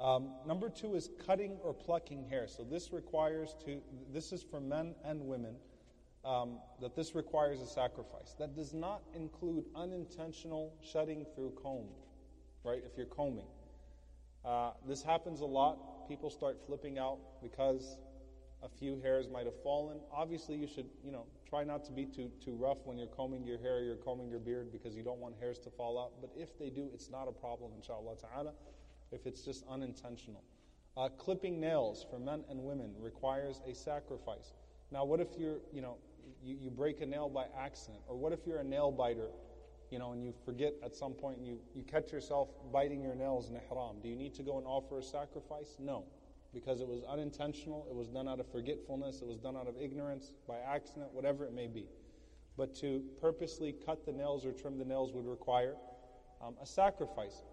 [0.00, 2.46] Um, number two is cutting or plucking hair.
[2.48, 3.80] So this requires to,
[4.12, 5.54] this is for men and women,
[6.24, 8.34] um, that this requires a sacrifice.
[8.38, 11.86] That does not include unintentional shedding through comb,
[12.64, 12.82] right?
[12.84, 13.46] If you're combing.
[14.44, 16.08] Uh, this happens a lot.
[16.08, 17.96] People start flipping out because
[18.62, 19.98] a few hairs might have fallen.
[20.12, 23.46] Obviously, you should, you know, try not to be too, too rough when you're combing
[23.46, 26.20] your hair, you're combing your beard because you don't want hairs to fall out.
[26.20, 28.52] But if they do, it's not a problem, inshallah ta'ala,
[29.12, 30.42] if it's just unintentional.
[30.96, 34.52] Uh, clipping nails for men and women requires a sacrifice.
[34.90, 35.96] Now, what if you're, you know,
[36.42, 38.02] you, you break a nail by accident?
[38.08, 39.28] Or what if you're a nail biter,
[39.90, 43.14] you know, and you forget at some point and you, you catch yourself biting your
[43.14, 44.00] nails in ihram?
[44.02, 45.76] Do you need to go and offer a sacrifice?
[45.78, 46.04] No
[46.52, 49.74] because it was unintentional, it was done out of forgetfulness, it was done out of
[49.80, 51.86] ignorance, by accident, whatever it may be.
[52.56, 55.74] But to purposely cut the nails or trim the nails would require
[56.42, 57.44] um, a sacrifice.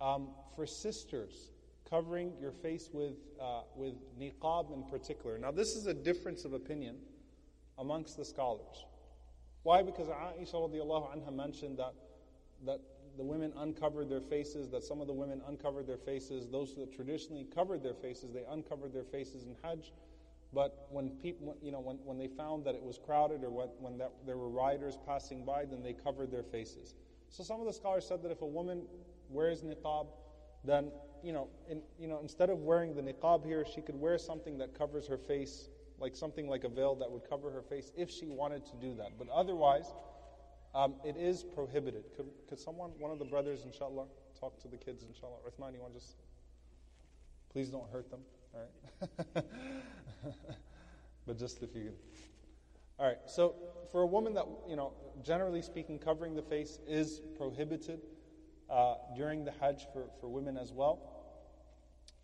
[0.00, 1.52] Um, for sisters,
[1.88, 5.38] covering your face with, uh, with niqab in particular.
[5.38, 6.96] Now, this is a difference of opinion
[7.78, 8.86] amongst the scholars.
[9.62, 9.82] Why?
[9.82, 11.94] Because Aisha radiallahu anha mentioned that,
[12.66, 12.80] that
[13.16, 16.48] the women uncovered their faces, that some of the women uncovered their faces.
[16.48, 19.92] Those that traditionally covered their faces, they uncovered their faces in Hajj.
[20.52, 23.68] But when people, you know, when, when they found that it was crowded or when,
[23.78, 26.94] when that, there were riders passing by, then they covered their faces.
[27.30, 28.82] So some of the scholars said that if a woman
[29.30, 30.08] wears niqab,
[30.64, 30.90] then
[31.22, 34.58] you know, in, you know, instead of wearing the niqab here, she could wear something
[34.58, 38.10] that covers her face, like something like a veil that would cover her face, if
[38.10, 39.18] she wanted to do that.
[39.18, 39.92] But otherwise,
[40.74, 42.04] um, it is prohibited.
[42.16, 44.06] Could, could someone, one of the brothers, inshallah,
[44.38, 45.36] talk to the kids, inshallah?
[45.46, 46.16] Uthman, you want to just.
[47.52, 48.20] Please don't hurt them,
[48.54, 49.44] all right?
[51.26, 51.94] but just if you can.
[52.98, 53.54] All right, so
[53.90, 54.92] for a woman that, you know,
[55.22, 58.00] generally speaking, covering the face is prohibited
[58.70, 61.12] uh, during the Hajj for, for women as well.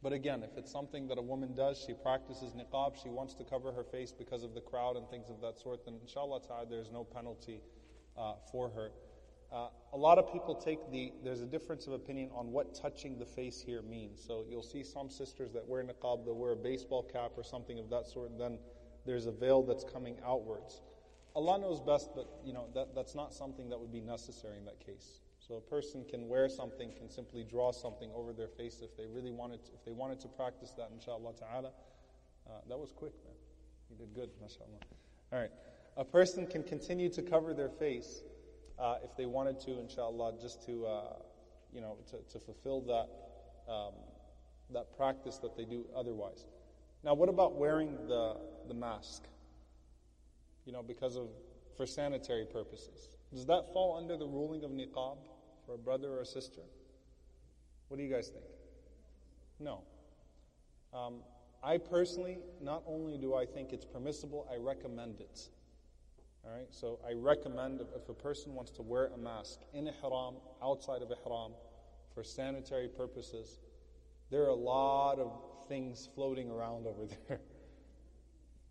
[0.03, 3.45] But again, if it's something that a woman does, she practices niqab, she wants to
[3.45, 6.67] cover her face because of the crowd and things of that sort, then inshallah ta'ala,
[6.71, 7.61] there's no penalty
[8.19, 8.91] uh, for her.
[9.51, 13.19] Uh, a lot of people take the, there's a difference of opinion on what touching
[13.19, 14.23] the face here means.
[14.23, 17.79] So you'll see some sisters that wear niqab, they'll wear a baseball cap or something
[17.79, 18.59] of that sort, and then
[19.07, 20.83] there's a veil that's coming outwards.
[21.35, 24.64] Allah knows best, but you know that, that's not something that would be necessary in
[24.66, 25.21] that case.
[25.39, 29.07] So a person can wear something, can simply draw something over their face if they
[29.07, 31.71] really wanted to, if they wanted to practice that, inshallah ta'ala.
[32.47, 33.35] Uh, that was quick, man.
[33.89, 34.81] You did good, mashallah.
[35.33, 35.51] All right.
[35.99, 38.23] A person can continue to cover their face
[38.79, 41.17] uh, if they wanted to, inshallah, just to, uh,
[41.73, 43.95] you know, to, to fulfill that, um,
[44.71, 46.47] that practice that they do otherwise.
[47.03, 48.37] Now, what about wearing the,
[48.69, 49.25] the mask?
[50.67, 51.31] You know, because of,
[51.77, 53.09] for sanitary purposes.
[53.33, 55.17] Does that fall under the ruling of niqab
[55.67, 56.63] for a brother or a sister?
[57.89, 58.45] What do you guys think?
[59.59, 59.83] No.
[60.95, 61.23] Um,
[61.63, 65.49] I personally, not only do I think it's permissible, I recommend it.
[66.45, 70.36] All right, so I recommend if a person wants to wear a mask in ihram,
[70.62, 71.53] outside of ihram,
[72.14, 73.59] for sanitary purposes,
[74.30, 75.32] there are a lot of
[75.68, 77.41] things floating around over there.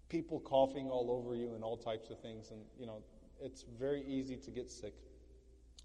[0.09, 3.01] People coughing all over you and all types of things, and you know,
[3.41, 4.93] it's very easy to get sick.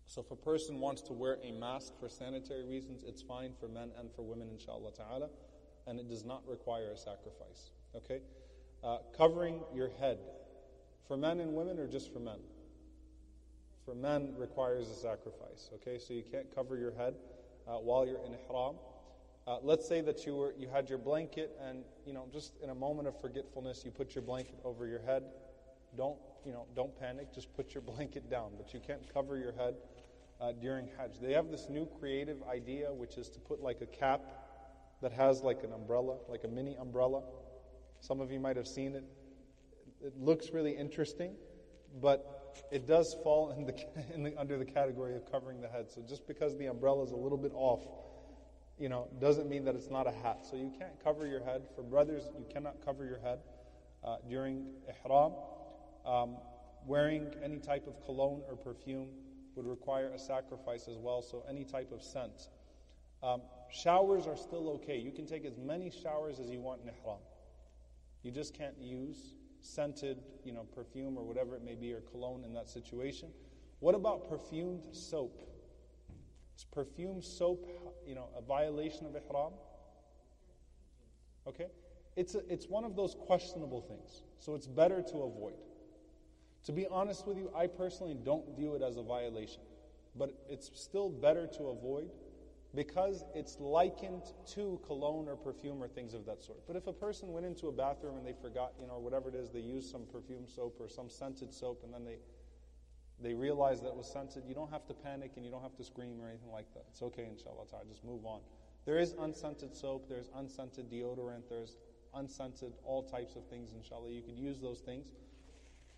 [0.07, 3.69] So if a person wants to wear a mask for sanitary reasons, it's fine for
[3.69, 5.29] men and for women, inshallah ta'ala,
[5.87, 7.71] and it does not require a sacrifice.
[7.97, 8.21] Okay?
[8.85, 10.19] Uh, covering your head
[11.07, 12.39] for men and women or just for men?
[13.85, 15.71] For men requires a sacrifice.
[15.75, 17.15] Okay, so you can't cover your head
[17.67, 18.77] uh, while you're in ihram.
[19.47, 22.71] Uh, let's say that you were you had your blanket and you know just in
[22.71, 25.25] a moment of forgetfulness you put your blanket over your head.
[25.97, 26.67] Don't you know?
[26.75, 27.33] Don't panic.
[27.35, 28.53] Just put your blanket down.
[28.57, 29.75] But you can't cover your head
[30.41, 31.19] uh, during Hajj.
[31.21, 34.21] They have this new creative idea, which is to put like a cap
[35.01, 37.23] that has like an umbrella, like a mini umbrella.
[38.01, 39.05] Some of you might have seen it.
[40.05, 41.35] It looks really interesting,
[42.01, 43.75] but it does fall in the,
[44.15, 45.91] in the, under the category of covering the head.
[45.91, 47.87] So just because the umbrella is a little bit off,
[48.79, 50.45] you know, doesn't mean that it's not a hat.
[50.49, 51.63] So you can't cover your head.
[51.77, 53.39] For brothers, you cannot cover your head
[54.03, 55.33] uh, during ihram.
[56.05, 56.37] Um,
[56.85, 59.09] wearing any type of cologne or perfume
[59.55, 62.49] would require a sacrifice as well, so any type of scent.
[63.23, 64.99] Um, showers are still okay.
[64.99, 67.21] You can take as many showers as you want in ihram.
[68.25, 72.45] You just can't use scented, you know, perfume or whatever it may be, or cologne
[72.45, 73.29] in that situation.
[73.81, 75.41] What about perfumed soap?
[76.57, 77.67] Is perfumed soap,
[78.07, 79.53] you know, a violation of ihram?
[81.47, 81.67] Okay?
[82.17, 85.55] It's, a, it's one of those questionable things, so it's better to avoid.
[86.65, 89.63] To be honest with you, I personally don't view it as a violation,
[90.15, 92.11] but it's still better to avoid
[92.75, 94.23] because it's likened
[94.55, 96.67] to cologne or perfume or things of that sort.
[96.67, 99.29] But if a person went into a bathroom and they forgot, you know, or whatever
[99.29, 102.17] it is, they used some perfume soap or some scented soap and then they
[103.23, 105.77] they realized that it was scented, you don't have to panic and you don't have
[105.77, 106.85] to scream or anything like that.
[106.91, 108.41] It's okay, inshallah ta'ala, just move on.
[108.85, 111.77] There is unscented soap, there's unscented deodorant, there's
[112.15, 114.11] unscented all types of things, inshallah.
[114.11, 115.07] You could use those things.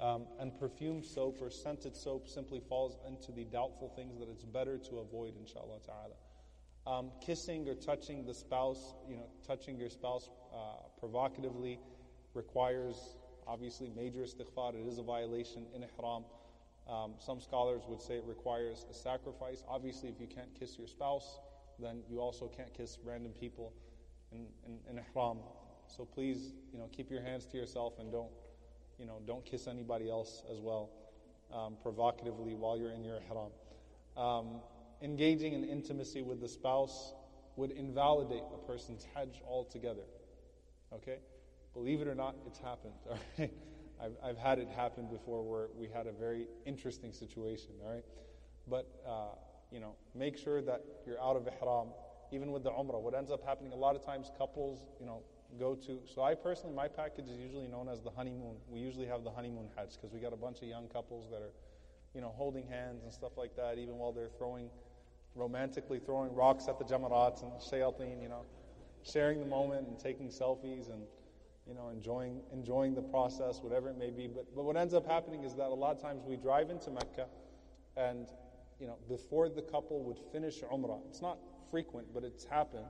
[0.01, 4.45] Um, and perfumed soap or scented soap simply falls into the doubtful things that it's
[4.45, 6.16] better to avoid, inshallah ta'ala.
[6.87, 11.80] Um, kissing or touching the spouse, you know, touching your spouse uh, provocatively
[12.35, 13.16] requires
[13.47, 14.74] obviously major istighfar.
[14.74, 16.24] It is a violation in ihram.
[16.87, 19.64] Um, some scholars would say it requires a sacrifice.
[19.66, 21.41] Obviously, if you can't kiss your spouse,
[21.78, 23.72] then you also can't kiss random people
[24.30, 25.39] in, in, in ihram.
[25.87, 28.30] So please, you know, keep your hands to yourself and don't
[28.99, 30.91] you know, don't kiss anybody else as well,
[31.53, 33.51] um, provocatively while you're in your ihram.
[35.05, 37.13] Engaging in intimacy with the spouse
[37.57, 40.07] would invalidate a person's hajj altogether.
[40.95, 41.19] Okay?
[41.75, 42.95] Believe it or not, it's happened.
[43.11, 43.53] All right?
[44.03, 47.73] I've, I've had it happen before where we had a very interesting situation.
[47.85, 48.05] All right?
[48.67, 49.37] But, uh,
[49.71, 51.89] you know, make sure that you're out of ihram,
[52.33, 52.99] even with the umrah.
[52.99, 55.21] What ends up happening a lot of times, couples, you know,
[55.59, 56.01] go to.
[56.07, 58.57] So I personally, my package is usually known as the honeymoon.
[58.69, 61.43] We usually have the honeymoon hajj because we got a bunch of young couples that
[61.43, 61.53] are,
[62.15, 64.71] you know, holding hands and stuff like that, even while they're throwing,
[65.35, 68.43] romantically throwing rocks at the jamarats and shayateen, you know,
[69.03, 71.03] sharing the moment and taking selfies and,
[71.66, 74.26] you know, enjoying enjoying the process, whatever it may be.
[74.26, 76.91] But but what ends up happening is that a lot of times we drive into
[76.91, 77.26] Mecca,
[77.97, 78.28] and
[78.80, 81.39] you know, before the couple would finish Umrah, it's not
[81.70, 82.87] frequent, but it's happened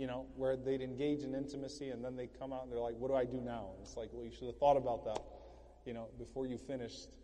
[0.00, 2.94] you know, where they'd engage in intimacy and then they come out and they're like,
[2.96, 3.72] what do I do now?
[3.74, 5.20] And it's like, well, you should have thought about that,
[5.84, 7.18] you know, before you finished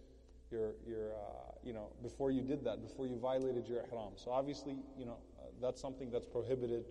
[0.50, 4.12] your, your uh, you know, before you did that, before you violated your ihram.
[4.14, 6.84] So obviously, you know, uh, that's something that's prohibited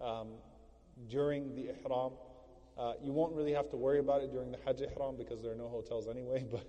[0.00, 0.28] um,
[1.10, 2.12] during the ihram.
[2.78, 5.50] Uh, you won't really have to worry about it during the Hajj ihram because there
[5.50, 6.64] are no hotels anyway, but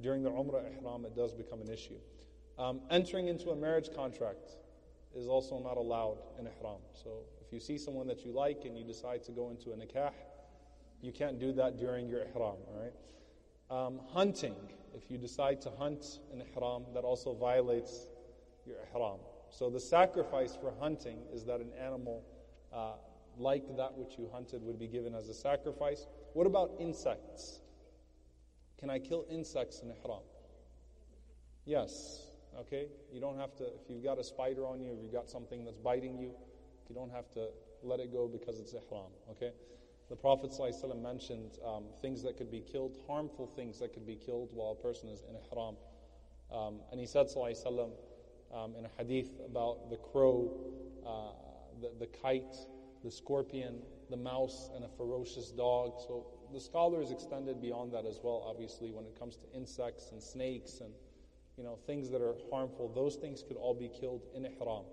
[0.00, 1.98] during the Umrah ihram, it does become an issue.
[2.58, 4.56] Um, entering into a marriage contract
[5.16, 6.80] is also not allowed in ihram.
[6.92, 9.74] So if you see someone that you like and you decide to go into a
[9.74, 10.12] nikah,
[11.02, 12.92] you can't do that during your ihram, all right?
[13.70, 14.54] Um, hunting,
[14.94, 18.06] if you decide to hunt in ihram, that also violates
[18.66, 19.18] your ihram.
[19.50, 22.24] So the sacrifice for hunting is that an animal
[22.72, 22.92] uh,
[23.38, 26.06] like that which you hunted would be given as a sacrifice.
[26.34, 27.60] What about insects?
[28.78, 30.22] Can I kill insects in ihram?
[31.64, 32.22] Yes.
[32.60, 32.88] Okay?
[33.12, 35.64] You don't have to, if you've got a spider on you, if you've got something
[35.64, 36.32] that's biting you,
[36.88, 37.48] you don't have to
[37.82, 39.52] let it go because it's ihram, okay?
[40.08, 44.16] The Prophet ﷺ mentioned um, things that could be killed, harmful things that could be
[44.16, 45.76] killed while a person is in ihram.
[46.50, 47.90] Um, and he said ﷺ,
[48.54, 50.50] um, in a hadith about the crow,
[51.06, 51.32] uh,
[51.82, 52.56] the, the kite,
[53.04, 56.00] the scorpion, the mouse, and a ferocious dog.
[56.00, 60.22] So the scholars extended beyond that as well, obviously, when it comes to insects and
[60.22, 60.90] snakes and
[61.58, 62.90] you know, things that are harmful.
[62.94, 64.84] Those things could all be killed in ihram.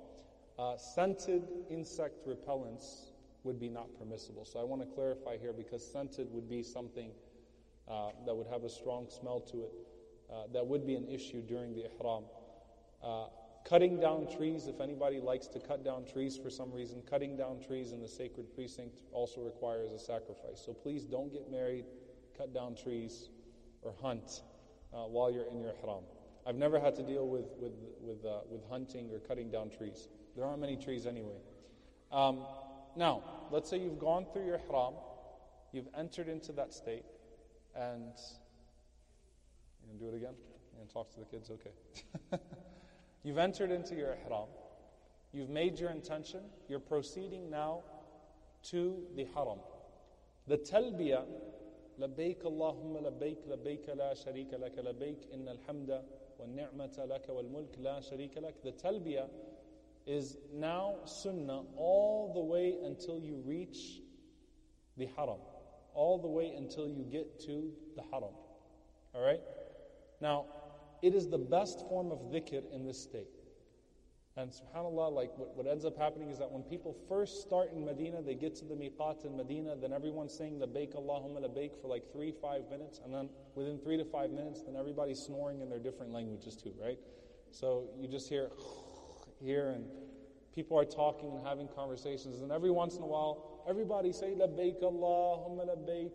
[0.57, 3.11] Uh, scented insect repellents
[3.46, 4.43] would be not permissible.
[4.43, 7.12] So I want to clarify here because scented would be something
[7.88, 9.72] uh, that would have a strong smell to it.
[10.32, 12.24] Uh, that would be an issue during the ihram.
[13.04, 13.28] Uh,
[13.64, 17.62] cutting down trees, if anybody likes to cut down trees for some reason, cutting down
[17.66, 20.62] trees in the sacred precinct also requires a sacrifice.
[20.66, 21.86] So please don't get married,
[22.36, 23.30] cut down trees,
[23.84, 24.41] or hunt
[24.91, 26.04] uh, while you're in your ihram.
[26.48, 30.10] I've never had to deal with, with, with, uh, with hunting or cutting down trees.
[30.36, 31.38] There aren't many trees anyway.
[32.12, 32.46] Um,
[32.96, 34.93] now, let's say you've gone through your ihram,
[35.72, 37.06] you've entered into that state,
[37.76, 38.14] and
[39.84, 40.36] you can do it again.
[40.80, 42.41] and talk to the kids, okay.
[43.24, 44.48] you've entered into your ihram,
[45.34, 47.82] you've made your intention, you're proceeding now
[48.64, 49.60] to the haram.
[50.48, 51.26] The talbiyah,
[52.00, 56.04] لبيك اللهم لبيك لبيك لا شريك لك لبيك إن الحمد
[56.39, 58.56] والنعمة لك والملك لا شريك لك.
[58.64, 59.30] The talbiyah
[60.06, 64.01] is now sunnah all the way until you reach
[64.97, 65.39] the haram,
[65.93, 68.34] all the way until you get to the haram.
[69.14, 69.41] All right?
[70.22, 70.45] Now,
[71.01, 73.28] it is the best form of dhikr in this state.
[74.38, 77.86] And subhanAllah, like what, what ends up happening is that when people first start in
[77.86, 81.88] Medina, they get to the miqat in Medina, then everyone's saying labbaik Allahumma labbaik for
[81.88, 85.70] like three, five minutes, and then within three to five minutes, then everybody's snoring in
[85.70, 86.99] their different languages too, right?
[87.51, 88.49] So you just hear
[89.46, 89.86] here and
[90.54, 94.82] people are talking and having conversations, and every once in a while, everybody say labbaik
[94.82, 96.12] Allahumma labbaik,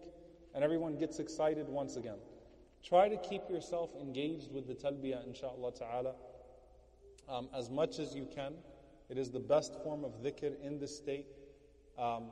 [0.55, 2.19] and everyone gets excited once again.
[2.83, 6.15] Try to keep yourself engaged with the talbiyah, inshallah ta'ala
[7.31, 8.55] um, as much as you can.
[9.09, 11.27] It is the best form of dhikr in this state.
[11.99, 12.25] Um,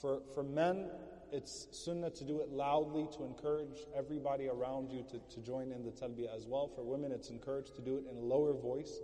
[0.00, 0.90] for, for men,
[1.32, 5.84] it's sunnah to do it loudly to encourage everybody around you to, to join in
[5.84, 6.68] the talbiyah as well.
[6.68, 9.00] For women, it's encouraged to do it in a lower voice.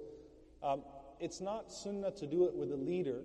[0.62, 0.82] Um,
[1.22, 3.22] it's not sunnah to do it with a leader,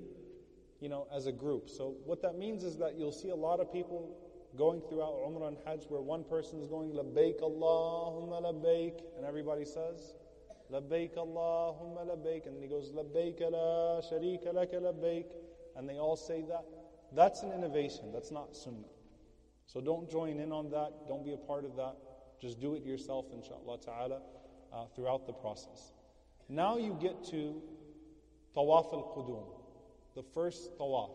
[0.80, 1.68] you know, as a group.
[1.68, 4.16] So what that means is that you'll see a lot of people
[4.56, 9.66] going throughout Umrah and Hajj where one person is going, Labbaik Allahumma labbaik, and everybody
[9.66, 10.14] says,
[10.72, 12.46] Labbaik Allahumma labbaik.
[12.46, 15.26] And then he goes, Labbaik la sharika laka labbaik.
[15.76, 16.66] And they all say that.
[17.16, 18.12] That's an innovation.
[18.14, 18.94] That's not sunnah.
[19.66, 21.08] So don't join in on that.
[21.08, 21.96] Don't be a part of that.
[22.40, 24.22] Just do it yourself, inshallah ta'ala,
[24.72, 25.94] uh, throughout the process.
[26.50, 27.62] Now you get to
[28.58, 29.44] Tawaf al Qudum,
[30.16, 31.12] the first Tawaf,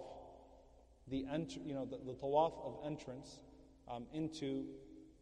[1.09, 3.40] the, ent- you know, the, the Tawaf of entrance
[3.90, 4.64] um, into,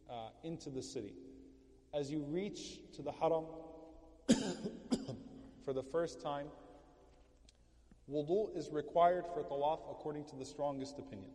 [0.09, 1.13] uh, into the city.
[1.93, 3.45] As you reach to the Haram,
[5.65, 6.47] for the first time,
[8.09, 11.31] wudu is required for tawaf according to the strongest opinion.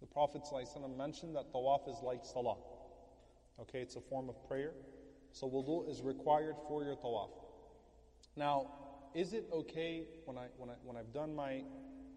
[0.00, 2.56] The Prophet ﷺ mentioned that tawaf is like salah.
[3.60, 4.72] Okay, it's a form of prayer.
[5.32, 7.30] So wudu is required for your tawaf.
[8.36, 8.70] Now,
[9.14, 11.62] is it okay when I when I when I've done my,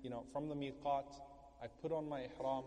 [0.04, 1.20] you know, from the miqat,
[1.62, 2.66] I've put on my ihram,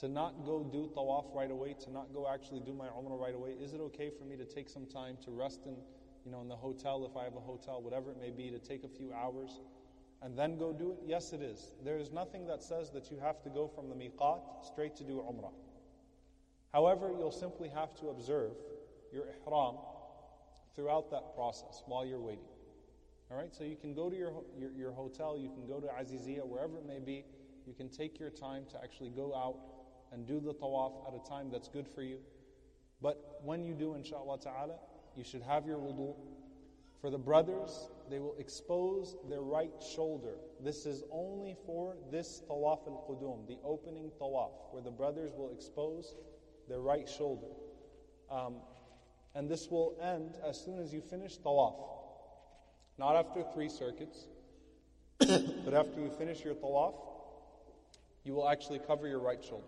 [0.00, 3.34] to not go do tawaf right away, to not go actually do my umrah right
[3.34, 3.50] away?
[3.50, 5.76] Is it okay for me to take some time to rest in
[6.24, 8.58] you know, in the hotel, if I have a hotel, whatever it may be, to
[8.58, 9.60] take a few hours
[10.22, 10.98] and then go do it?
[11.04, 11.72] Yes, it is.
[11.84, 15.04] There is nothing that says that you have to go from the miqat straight to
[15.04, 15.52] do umrah.
[16.72, 18.52] However, you'll simply have to observe
[19.12, 19.76] your ihram
[20.74, 22.51] throughout that process while you're waiting.
[23.32, 25.86] All right, so you can go to your, your, your hotel, you can go to
[25.86, 27.24] Aziziyah, wherever it may be.
[27.66, 29.56] You can take your time to actually go out
[30.12, 32.18] and do the tawaf at a time that's good for you.
[33.00, 34.74] But when you do, inshallah ta'ala,
[35.16, 36.14] you should have your wudu.
[37.00, 40.34] For the brothers, they will expose their right shoulder.
[40.62, 45.52] This is only for this tawaf al qudum, the opening tawaf, where the brothers will
[45.52, 46.16] expose
[46.68, 47.48] their right shoulder.
[48.30, 48.56] Um,
[49.34, 52.01] and this will end as soon as you finish tawaf.
[52.98, 54.26] Not after three circuits,
[55.18, 56.94] but after you finish your tawaf,
[58.24, 59.66] you will actually cover your right shoulder.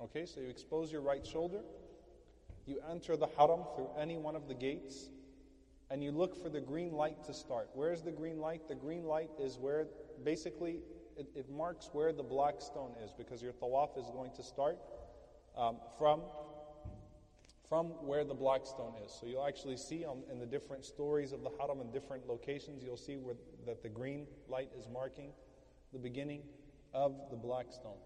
[0.00, 1.60] Okay, so you expose your right shoulder
[2.70, 5.10] you enter the haram through any one of the gates
[5.90, 7.68] and you look for the green light to start.
[7.74, 8.68] Where's the green light?
[8.68, 9.88] The green light is where
[10.24, 10.78] basically
[11.16, 14.78] it, it marks where the black stone is because your tawaf is going to start
[15.58, 16.20] um, from,
[17.69, 19.11] from where the black stone is.
[19.19, 22.83] So you'll actually see on, in the different stories of the haram in different locations,
[22.83, 25.31] you'll see where, that the green light is marking
[25.93, 26.43] the beginning
[26.93, 27.97] of the black stone.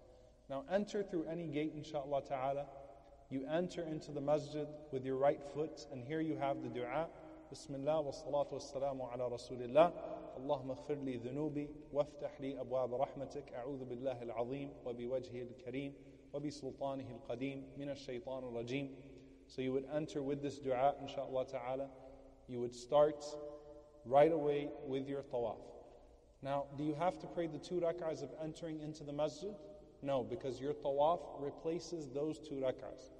[0.48, 2.66] Now enter through any gate, inshallah ta'ala
[3.30, 7.06] you enter into the masjid with your right foot, and here you have the dua.
[7.48, 9.92] Bismillah wa salatu wa salamu ala rasulillah.
[10.36, 15.94] اللهم اغفر لي ذنوبي وافتح لي أبواب رحمتك أعوذ بالله العظيم وبوجهه الكريم
[16.32, 18.94] وبسلطانه القديم من الشيطان الرجيم
[19.47, 21.87] so you would enter with this dua, inshallah ta'ala.
[22.47, 23.23] You would start
[24.05, 25.57] right away with your tawaf.
[26.41, 29.55] Now, do you have to pray the two rak'ahs of entering into the masjid?
[30.01, 33.11] No, because your tawaf replaces those two rak'ahs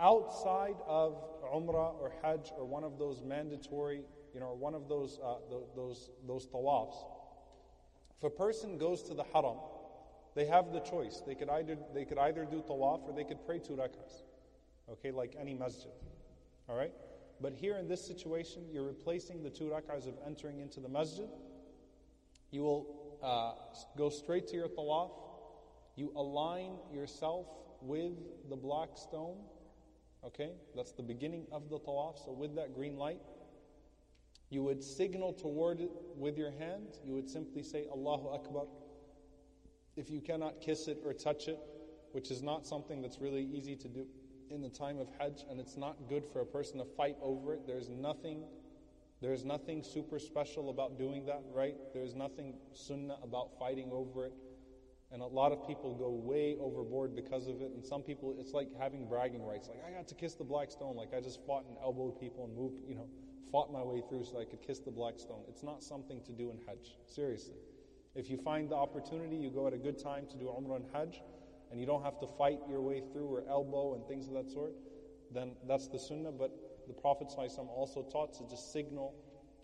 [0.00, 1.22] outside of
[1.54, 4.02] Umrah or Hajj or one of those mandatory,
[4.34, 5.34] you know, or one of those, uh,
[5.76, 6.96] those, those tawafs,
[8.16, 9.58] if a person goes to the haram,
[10.34, 11.22] they have the choice.
[11.26, 14.22] They could either, they could either do tawaf or they could pray two rakahs.
[14.92, 15.92] Okay, like any masjid.
[16.68, 16.92] All right?
[17.40, 21.28] But here in this situation, you're replacing the two rakahs of entering into the masjid.
[22.50, 23.52] You will uh,
[23.96, 25.10] go straight to your tawaf.
[25.96, 27.46] You align yourself
[27.80, 28.12] with
[28.48, 29.36] the black stone
[30.24, 32.22] Okay, that's the beginning of the tawaf.
[32.24, 33.20] So with that green light,
[34.52, 36.98] You would signal toward it with your hand.
[37.04, 38.66] You would simply say Allahu Akbar.
[39.94, 41.58] If you cannot kiss it or touch it,
[42.10, 44.06] which is not something that's really easy to do
[44.50, 47.54] in the time of Hajj, and it's not good for a person to fight over
[47.54, 47.66] it.
[47.66, 48.44] There's nothing,
[49.20, 51.76] there's nothing super special about doing that, right?
[51.92, 54.32] There's nothing sunnah about fighting over it.
[55.12, 57.72] And a lot of people go way overboard because of it.
[57.74, 59.68] And some people, it's like having bragging rights.
[59.68, 60.94] Like, I got to kiss the black stone.
[60.94, 63.08] Like, I just fought and elbowed people and moved, you know,
[63.50, 65.42] fought my way through so I could kiss the black stone.
[65.48, 66.96] It's not something to do in Hajj.
[67.06, 67.56] Seriously.
[68.14, 70.86] If you find the opportunity, you go at a good time to do Umrah and
[70.92, 71.22] Hajj,
[71.70, 74.50] and you don't have to fight your way through or elbow and things of that
[74.50, 74.72] sort,
[75.32, 76.32] then that's the sunnah.
[76.32, 76.50] But
[76.86, 79.14] the Prophet ﷺ also taught to just signal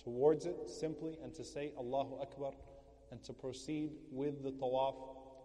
[0.03, 2.53] towards it simply and to say Allahu Akbar
[3.11, 4.95] and to proceed with the tawaf.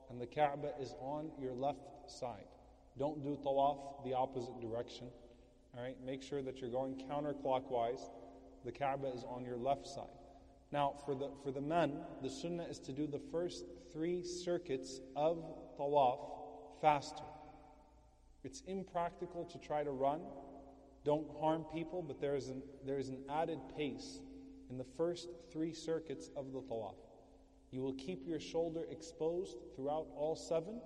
[0.10, 2.46] And the Kaaba is on your left side.
[3.00, 5.08] Don't do tawaf the opposite direction.
[5.76, 8.02] All right, make sure that you're going counterclockwise.
[8.66, 10.04] The Kaaba is on your left side.
[10.72, 15.00] Now, for the, for the men, the sunnah is to do the first three circuits
[15.16, 15.44] of
[15.80, 16.20] tawaf
[16.82, 17.24] faster.
[18.44, 20.22] It's impractical to try to run.
[21.04, 24.20] Don't harm people, but there is an, there is an added pace
[24.70, 26.96] in the first three circuits of the tawaf.
[27.72, 30.82] You will keep your shoulder exposed throughout all seven,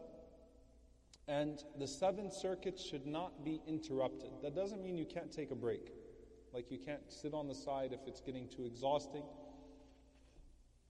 [1.27, 4.29] and the seven circuits should not be interrupted.
[4.43, 5.91] That doesn't mean you can't take a break.
[6.53, 9.23] Like you can't sit on the side if it's getting too exhausting.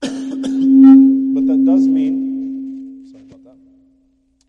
[0.00, 2.35] but that does mean.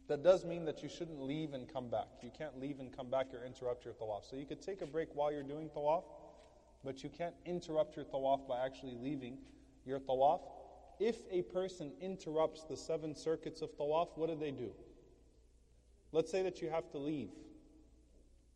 [0.08, 2.08] That does mean that you shouldn't leave and come back.
[2.22, 4.30] You can't leave and come back or interrupt your tawaf.
[4.30, 6.04] So you could take a break while you're doing tawaf,
[6.84, 9.38] but you can't interrupt your tawaf by actually leaving
[9.86, 10.40] your tawaf.
[11.00, 14.72] If a person interrupts the seven circuits of tawaf, what do they do?
[16.14, 17.30] Let's say that you have to leave.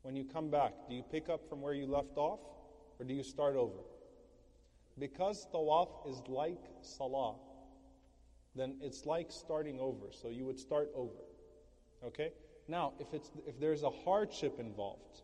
[0.04, 2.40] When you come back, do you pick up from where you left off
[2.98, 3.78] or do you start over?
[4.98, 7.36] Because tawaf is like salah,
[8.56, 10.08] then it's like starting over.
[10.12, 11.12] So you would start over.
[12.04, 12.32] Okay?
[12.68, 15.22] Now, if, it's, if there's a hardship involved,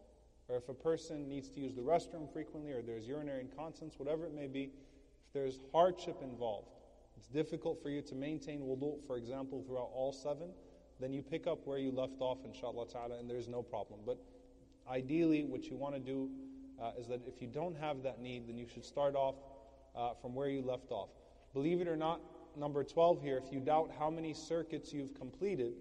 [0.49, 4.25] or if a person needs to use the restroom frequently, or there's urinary incontinence, whatever
[4.25, 6.69] it may be, if there's hardship involved,
[7.17, 10.49] it's difficult for you to maintain wudu, for example, throughout all seven,
[10.99, 13.99] then you pick up where you left off, inshallah ta'ala, and there's no problem.
[14.05, 14.19] But
[14.89, 16.29] ideally, what you want to do
[16.81, 19.35] uh, is that if you don't have that need, then you should start off
[19.95, 21.09] uh, from where you left off.
[21.53, 22.21] Believe it or not,
[22.55, 25.73] number 12 here, if you doubt how many circuits you've completed,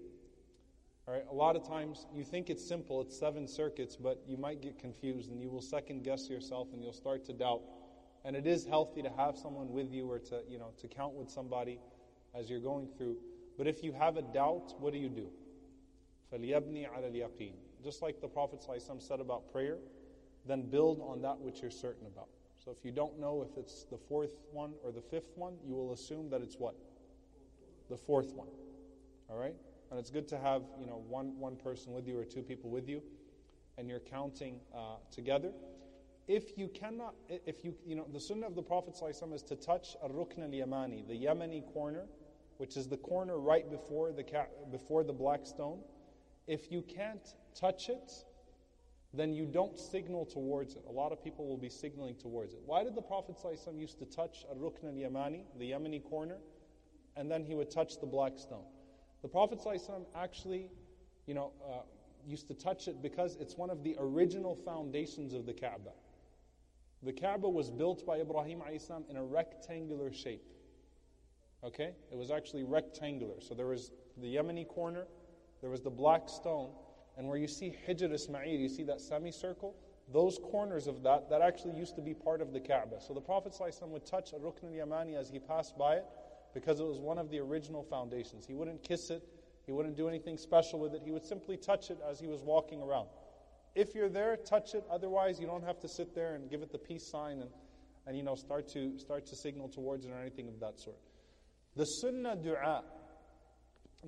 [1.06, 4.36] all right, a lot of times you think it's simple, it's seven circuits, but you
[4.36, 7.62] might get confused and you will second guess yourself and you'll start to doubt.
[8.24, 11.14] And it is healthy to have someone with you or to, you know, to count
[11.14, 11.80] with somebody
[12.34, 13.16] as you're going through.
[13.58, 15.28] But if you have a doubt, what do you do?
[16.32, 19.78] فَلْيَبْنِي عَلَى الْيَقِينِ Just like the Prophet ﷺ said about prayer,
[20.46, 22.28] then build on that which you're certain about.
[22.64, 25.74] So if you don't know if it's the fourth one or the fifth one, you
[25.74, 26.76] will assume that it's what?
[27.90, 28.48] The fourth one.
[29.28, 29.56] All right?
[29.89, 32.69] And it's good to have, you know, one, one person with you or two people
[32.69, 33.01] with you,
[33.77, 35.51] and you're counting uh, together.
[36.27, 39.55] If you cannot, if you, you know, the sunnah of the Prophet ﷺ is to
[39.55, 42.03] touch a rukn al-yamani, the Yemeni corner,
[42.57, 44.25] which is the corner right before the,
[44.71, 45.79] before the black stone.
[46.47, 48.11] If you can't touch it,
[49.13, 50.83] then you don't signal towards it.
[50.89, 52.59] A lot of people will be signaling towards it.
[52.65, 56.39] Why did the Prophet ﷺ used to touch a rukn al-yamani, the Yemeni corner,
[57.15, 58.65] and then he would touch the black stone?
[59.21, 60.69] The Prophet ﷺ actually,
[61.25, 61.81] you know, uh,
[62.25, 65.91] used to touch it because it's one of the original foundations of the Kaaba.
[67.03, 68.61] The Kaaba was built by Ibrahim
[69.09, 70.43] in a rectangular shape.
[71.63, 71.93] Okay?
[72.11, 73.35] It was actually rectangular.
[73.39, 75.07] So there was the Yemeni corner,
[75.61, 76.71] there was the black stone,
[77.17, 79.75] and where you see Hijr Ismail, you see that semicircle,
[80.11, 83.01] those corners of that, that actually used to be part of the Kaaba.
[83.01, 86.05] So the Prophet ﷺ would touch Rukn al Yamani as he passed by it
[86.59, 88.47] because it was one of the original foundations.
[88.47, 89.21] He wouldn't kiss it,
[89.67, 92.41] he wouldn't do anything special with it, he would simply touch it as he was
[92.41, 93.07] walking around.
[93.75, 94.83] If you're there, touch it.
[94.89, 97.51] Otherwise, you don't have to sit there and give it the peace sign and,
[98.07, 100.97] and you know, start to, start to signal towards it or anything of that sort.
[101.75, 102.83] The sunnah dua,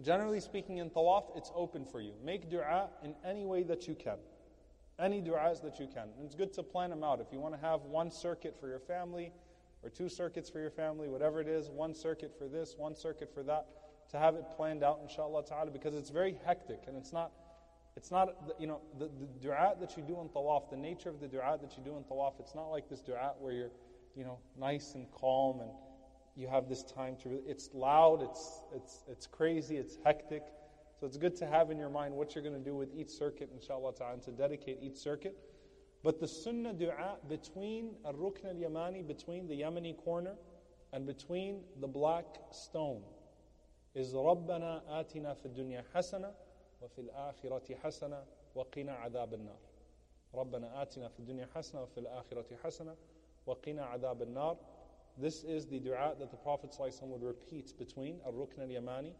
[0.01, 2.13] generally speaking in tawaf, it's open for you.
[2.23, 4.17] Make dua in any way that you can.
[4.99, 6.09] Any du'as that you can.
[6.17, 7.21] And it's good to plan them out.
[7.21, 9.31] If you want to have one circuit for your family,
[9.83, 13.33] or two circuits for your family, whatever it is, one circuit for this, one circuit
[13.33, 13.67] for that,
[14.11, 17.31] to have it planned out, inshallah ta'ala, because it's very hectic and it's not,
[17.95, 21.19] it's not, you know, the, the dua that you do in tawaf, the nature of
[21.19, 23.71] the dua that you do in tawaf, it's not like this dua where you're,
[24.15, 25.69] you know, nice and calm and
[26.35, 30.43] you have this time to really, it's loud it's it's it's crazy it's hectic.
[30.99, 33.09] So it's good to have in your mind what you're going to do with each
[33.09, 35.37] circuit inshallah ta'ala to dedicate each circuit
[36.02, 40.34] But the sunnah dua between al-rukn al-yamani, between the Yemeni corner
[40.92, 43.02] and between the black stone
[43.94, 46.34] is ربنا آتنا في الدنيا حسنة
[46.82, 48.24] وفي الآخرة حسنة
[48.54, 49.58] وقنا عذاب النار
[50.34, 52.96] ربنا آتنا في الدنيا حسنة وفي الآخرة حسنة
[53.46, 54.56] وقنا عذاب النار
[55.16, 59.12] This is the dua that the Prophet ﷺ would repeat between al-rukn al-yamani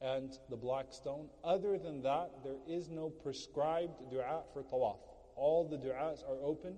[0.00, 1.28] and the black stone.
[1.44, 4.98] Other than that, there is no prescribed dua for tawaf.
[5.35, 6.75] All the du'as are open.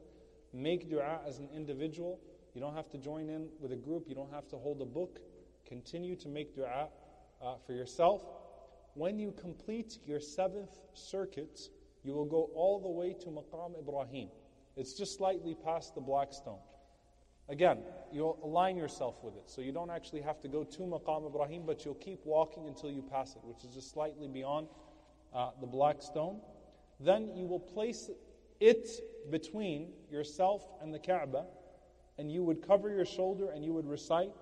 [0.54, 2.20] Make dua as an individual.
[2.54, 4.06] You don't have to join in with a group.
[4.08, 5.20] You don't have to hold a book.
[5.68, 6.88] Continue to make dua
[7.42, 8.24] uh, for yourself.
[8.94, 11.60] When you complete your seventh circuit,
[12.04, 14.30] you will go all the way to Maqam Ibrahim.
[14.78, 16.60] It's just slightly past the black stone.
[17.50, 17.80] Again,
[18.12, 19.50] you'll align yourself with it.
[19.50, 22.90] So you don't actually have to go to Maqam Ibrahim, but you'll keep walking until
[22.90, 24.68] you pass it, which is just slightly beyond
[25.34, 26.40] uh, the black stone.
[27.00, 28.10] Then you will place
[28.61, 28.89] it
[29.31, 31.47] between yourself and the Kaaba,
[32.19, 34.33] and you would cover your shoulder and you would recite,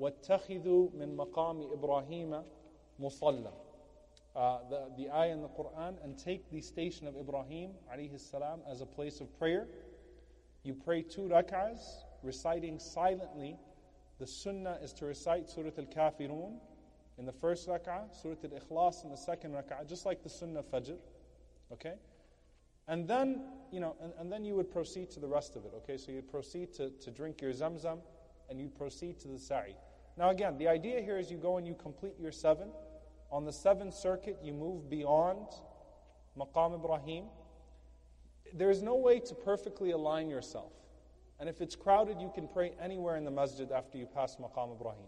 [0.00, 2.42] وَاتَّخِذُوا مِن مَقَامِ إِبْرَاهِيمَ
[3.00, 3.52] مُصَلَّى
[4.38, 8.60] uh, the, the ayah in the Quran and take the station of Ibrahim alayhi salam
[8.70, 9.66] as a place of prayer.
[10.62, 13.56] You pray two rak'ahs, reciting silently.
[14.20, 16.58] The sunnah is to recite Surah Al Kafirun
[17.18, 20.62] in the first rak'ah, Surah Al Ikhlas in the second rak'ah, just like the sunnah
[20.62, 20.96] Fajr.
[21.72, 21.94] Okay?
[22.88, 25.72] And then, you know, and, and then you would proceed to the rest of it.
[25.76, 27.98] Okay, so you'd proceed to, to drink your zamzam
[28.48, 29.74] and you'd proceed to the sa'i.
[30.16, 32.70] Now, again, the idea here is you go and you complete your seven.
[33.30, 35.46] On the seventh circuit, you move beyond
[36.36, 37.24] Maqam Ibrahim.
[38.54, 40.72] There is no way to perfectly align yourself.
[41.38, 44.74] And if it's crowded, you can pray anywhere in the masjid after you pass Maqam
[44.74, 45.06] Ibrahim.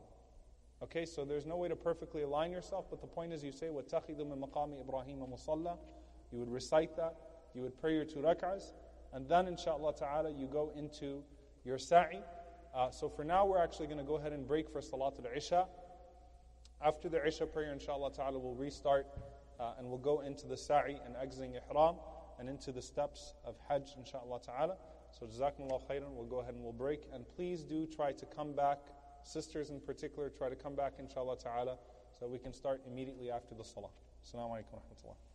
[0.83, 3.67] Okay, so there's no way to perfectly align yourself, but the point is you say,
[3.67, 5.77] وَاتَّخِذُ مِن مَقَامِ إِبْرَاهِيمَ مُصَلَّى
[6.31, 7.17] You would recite that
[7.56, 8.74] you would pray your two rak'ahs,
[9.14, 11.24] and then inshallah ta'ala you go into
[11.64, 12.20] your sa'i.
[12.76, 15.66] Uh, so for now, we're actually going to go ahead and break for Salat al-Isha.
[16.84, 19.08] After the Isha prayer, inshallah ta'ala, we'll restart
[19.60, 21.96] uh, and we'll go into the sa'i and exiting ihram
[22.38, 24.76] and into the steps of Hajj, inshallah ta'ala.
[25.18, 27.04] So jazakumullah khairan, we'll go ahead and we'll break.
[27.14, 28.80] And please do try to come back,
[29.24, 31.78] sisters in particular, try to come back, inshallah ta'ala,
[32.20, 33.90] so we can start immediately after the salah.
[34.26, 35.35] Assalamu alaikum wa rahmatullah.